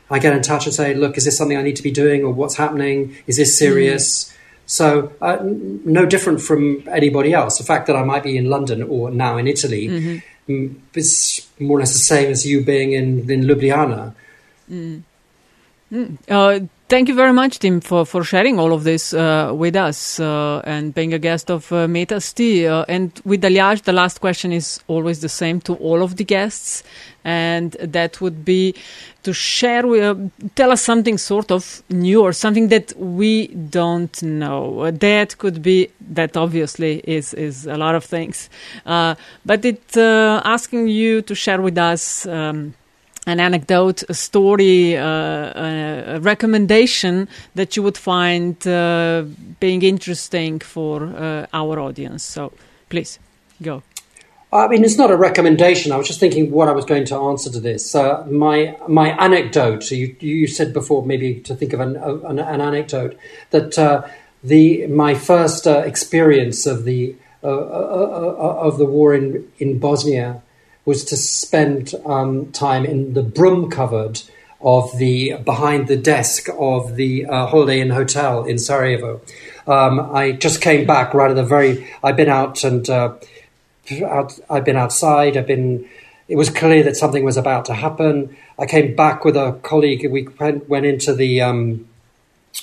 [0.09, 2.23] I get in touch and say, look, is this something I need to be doing,
[2.23, 3.15] or what's happening?
[3.27, 4.31] Is this serious?
[4.67, 7.57] So uh, n- no different from anybody else.
[7.57, 9.87] The fact that I might be in London or now in Italy
[10.47, 14.13] mm, is more or less the same as you being in in Ljubljana.
[16.29, 20.19] Uh, Thank you very much, Tim, for, for sharing all of this uh, with us
[20.19, 22.67] uh, and being a guest of uh, Metasty.
[22.67, 26.23] Uh, and with Aljaž, the last question is always the same to all of the
[26.23, 26.83] guests,
[27.23, 28.75] and that would be
[29.23, 30.13] to share, uh,
[30.53, 34.81] tell us something sort of new or something that we don't know.
[34.81, 38.47] Uh, that could be, that obviously is, is a lot of things.
[38.85, 42.27] Uh, but it asking you to share with us.
[42.27, 42.75] Um,
[43.25, 49.23] an anecdote, a story, uh, a, recommendation that you would find uh,
[49.59, 52.23] being interesting for uh, our audience.
[52.23, 52.51] So
[52.89, 53.19] please
[53.61, 53.81] go.
[54.53, 55.91] I mean, it's not a recommendation.
[55.91, 57.93] I was just thinking what I was going to answer to this.
[57.93, 59.91] Uh, my my anecdote.
[59.91, 63.17] You you said before maybe to think of an an, an anecdote
[63.49, 64.07] that uh,
[64.43, 70.41] the my first uh, experience of the of the war in in Bosnia
[70.85, 74.21] was to spend um, time in the broom cupboard
[74.61, 79.21] of the behind the desk of the uh, Holiday Inn hotel in Sarajevo.
[79.67, 81.87] Um, I just came back right at the very.
[82.03, 83.15] I've been out and uh,
[84.03, 85.37] out, I've been outside.
[85.37, 85.87] I've been.
[86.27, 88.35] It was clear that something was about to happen.
[88.57, 90.09] I came back with a colleague.
[90.09, 91.41] We went, went into the.
[91.41, 91.87] Um,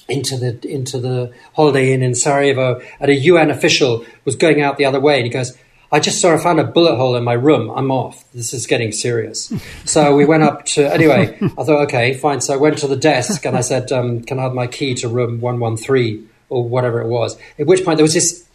[0.09, 4.79] into the into the Holiday Inn in Sarajevo, and a UN official was going out
[4.79, 5.57] the other way, and he goes,
[5.93, 7.70] I just saw I found a bullet hole in my room.
[7.70, 8.24] I'm off.
[8.32, 9.53] This is getting serious.
[9.84, 11.36] so we went up to anyway.
[11.43, 12.40] I thought, okay, fine.
[12.40, 14.95] So I went to the desk and I said, um, "Can I have my key
[14.97, 18.49] to room one one three or whatever it was?" At which point there was this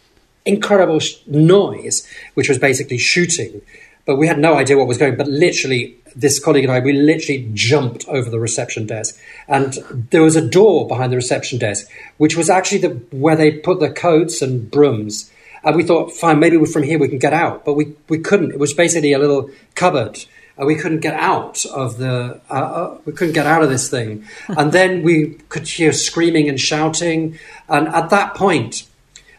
[0.45, 3.61] incredible sh- noise, which was basically shooting.
[4.05, 5.15] But we had no idea what was going.
[5.15, 9.73] But literally, this colleague and I, we literally jumped over the reception desk, and
[10.09, 13.79] there was a door behind the reception desk, which was actually the where they put
[13.79, 15.29] the coats and brooms
[15.67, 17.65] and we thought, fine, maybe from here we can get out.
[17.65, 18.51] But we, we couldn't.
[18.51, 20.17] It was basically a little cupboard.
[20.57, 23.89] And we couldn't get out of the, uh, uh, we couldn't get out of this
[23.89, 24.23] thing.
[24.47, 27.37] and then we could hear screaming and shouting.
[27.67, 28.87] And at that point,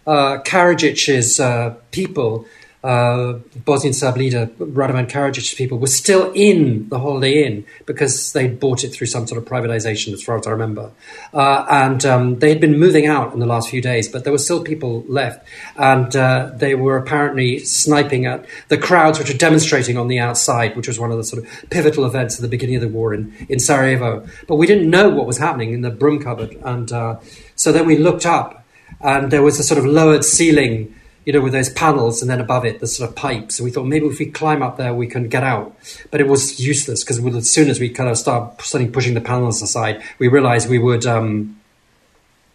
[0.07, 2.45] uh, Karadzic's uh, people
[2.85, 3.33] uh,
[3.65, 8.85] Bosnian Serb leader Radovan Karadzic's people were still in the Holiday Inn because they'd bought
[8.85, 10.93] it through some sort of privatization, as far as I remember.
[11.35, 14.33] Uh, and um, they had been moving out in the last few days, but there
[14.33, 15.45] were still people left.
[15.77, 20.77] And uh, they were apparently sniping at the crowds which were demonstrating on the outside,
[20.77, 23.13] which was one of the sort of pivotal events at the beginning of the war
[23.13, 24.25] in, in Sarajevo.
[24.47, 26.57] But we didn't know what was happening in the broom cupboard.
[26.65, 27.19] And uh,
[27.57, 28.65] so then we looked up,
[29.01, 30.95] and there was a sort of lowered ceiling
[31.29, 33.59] you know, with those panels and then above it, the sort of pipes.
[33.59, 35.77] And we thought maybe if we climb up there, we can get out.
[36.11, 39.21] But it was useless because as soon as we kind of start starting pushing the
[39.21, 41.61] panels aside, we realized we would, um,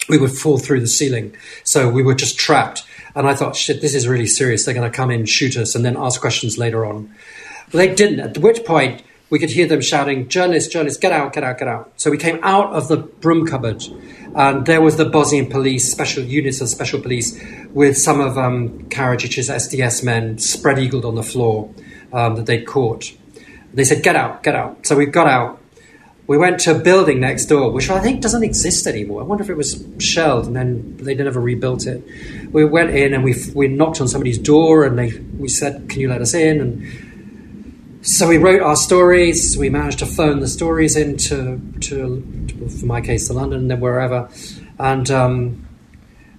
[0.10, 1.36] we would fall through the ceiling.
[1.64, 2.82] So we were just trapped.
[3.14, 4.66] And I thought, shit, this is really serious.
[4.66, 7.14] They're going to come in, shoot us, and then ask questions later on.
[7.66, 8.22] But they didn't.
[8.22, 9.04] At which point,
[9.34, 11.92] we could hear them shouting, journalists, journalists, get out, get out, get out.
[11.98, 13.84] So we came out of the broom cupboard,
[14.36, 18.84] and there was the Bosnian police, special units of special police, with some of um,
[18.90, 21.74] Karadzic's SDS men spread eagled on the floor
[22.14, 23.12] um, that they'd caught.
[23.74, 24.86] They said, get out, get out.
[24.86, 25.60] So we got out.
[26.28, 29.22] We went to a building next door, which I think doesn't exist anymore.
[29.22, 32.04] I wonder if it was shelled and then they never rebuilt it.
[32.52, 36.02] We went in and we, we knocked on somebody's door and they, we said, Can
[36.02, 36.62] you let us in?
[36.62, 37.13] And
[38.04, 39.58] so we wrote our stories.
[39.58, 43.80] We managed to phone the stories in to, to, for my case, to London then
[43.80, 44.30] wherever.
[44.78, 45.68] And um,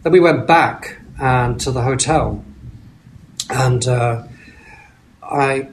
[0.02, 2.44] then we went back and to the hotel.
[3.48, 4.24] And uh,
[5.22, 5.68] I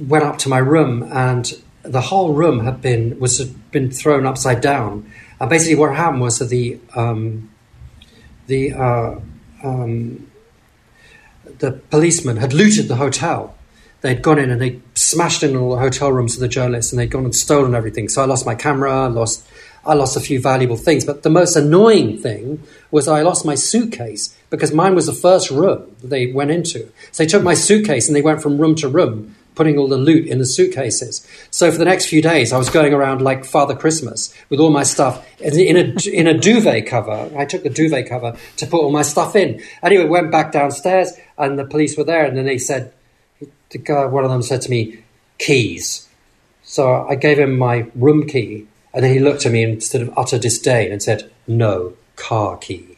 [0.00, 4.24] went up to my room, and the whole room had been was had been thrown
[4.24, 5.10] upside down.
[5.40, 7.50] And basically, what happened was that the um,
[8.46, 9.20] the uh,
[9.62, 10.30] um,
[11.58, 13.54] the policeman had looted the hotel
[14.04, 16.98] they'd gone in and they smashed in all the hotel rooms of the journalists and
[16.98, 18.10] they'd gone and stolen everything.
[18.10, 19.48] So I lost my camera, I lost
[19.86, 21.04] I lost a few valuable things.
[21.04, 25.50] But the most annoying thing was I lost my suitcase because mine was the first
[25.50, 26.90] room they went into.
[27.12, 29.98] So they took my suitcase and they went from room to room, putting all the
[29.98, 31.26] loot in the suitcases.
[31.50, 34.70] So for the next few days, I was going around like Father Christmas with all
[34.70, 37.30] my stuff in a, in a duvet cover.
[37.36, 39.62] I took the duvet cover to put all my stuff in.
[39.82, 42.92] Anyway, went back downstairs and the police were there and then they said,
[43.74, 45.04] the guy, one of them said to me,
[45.38, 46.08] keys.
[46.62, 50.02] So I gave him my room key, and then he looked at me in sort
[50.02, 52.96] of utter disdain and said, no, car key.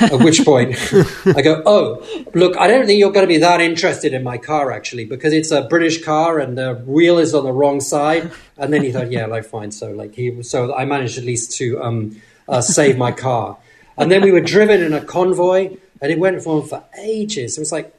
[0.00, 0.76] at which point
[1.26, 4.38] I go, oh, look, I don't think you're going to be that interested in my
[4.38, 8.30] car actually, because it's a British car and the wheel is on the wrong side.
[8.56, 9.70] And then he thought, yeah, like fine.
[9.72, 13.58] So like he, so I managed at least to um, uh, save my car.
[13.96, 17.56] And then we were driven in a convoy, and it went on for ages.
[17.56, 17.97] It was like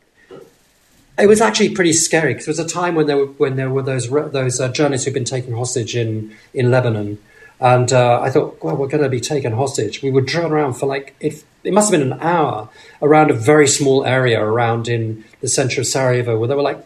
[1.20, 3.70] it was actually pretty scary because it was a time when there were when there
[3.70, 7.20] were those those uh, journalists who'd been taken hostage in in Lebanon,
[7.60, 10.02] And uh, I thought, well, we're going to be taken hostage.
[10.02, 12.70] We were driven around for like, it, it must have been an hour
[13.02, 16.86] around a very small area around in the center of Sarajevo where there were like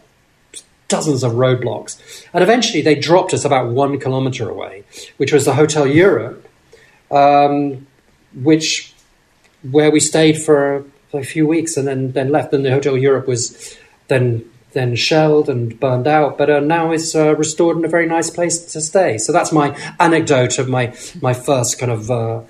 [0.88, 2.26] dozens of roadblocks.
[2.32, 4.82] And eventually they dropped us about one kilometer away,
[5.16, 6.48] which was the Hotel Europe,
[7.10, 7.86] um,
[8.34, 8.92] which
[9.70, 12.52] where we stayed for a few weeks and then, then left.
[12.52, 13.78] And the Hotel Europe was
[14.08, 18.06] then then shelled and burned out, but uh, now is uh, restored in a very
[18.06, 19.18] nice place to stay.
[19.18, 22.40] So that's my anecdote of my my first kind of uh,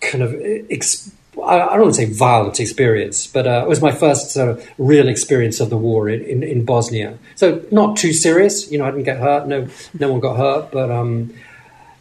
[0.00, 0.34] kind of
[0.70, 1.12] ex-
[1.44, 4.68] I don't want to say violent experience, but uh, it was my first sort of
[4.76, 7.16] real experience of the war in, in, in, Bosnia.
[7.36, 8.84] So not too serious, you know.
[8.84, 9.46] I didn't get hurt.
[9.46, 11.32] No, no one got hurt, but um,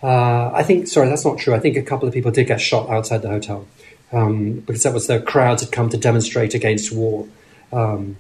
[0.01, 1.53] uh, I think sorry, that's not true.
[1.53, 3.67] I think a couple of people did get shot outside the hotel
[4.11, 7.27] um, because that was the crowds had come to demonstrate against war.
[7.71, 8.17] Um,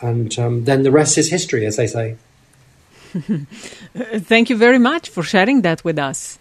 [0.00, 2.16] and um, then the rest is history, as they say.
[3.94, 6.38] Thank you very much for sharing that with us.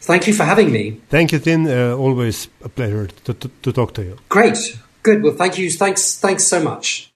[0.00, 1.00] Thank you for having me.
[1.08, 1.66] Thank you, Tim.
[1.66, 4.16] Uh, always a pleasure to, to, to talk to you.
[4.28, 4.78] Great.
[5.02, 5.22] Good.
[5.22, 5.70] Well, thank you.
[5.70, 6.18] Thanks.
[6.18, 7.07] Thanks so much.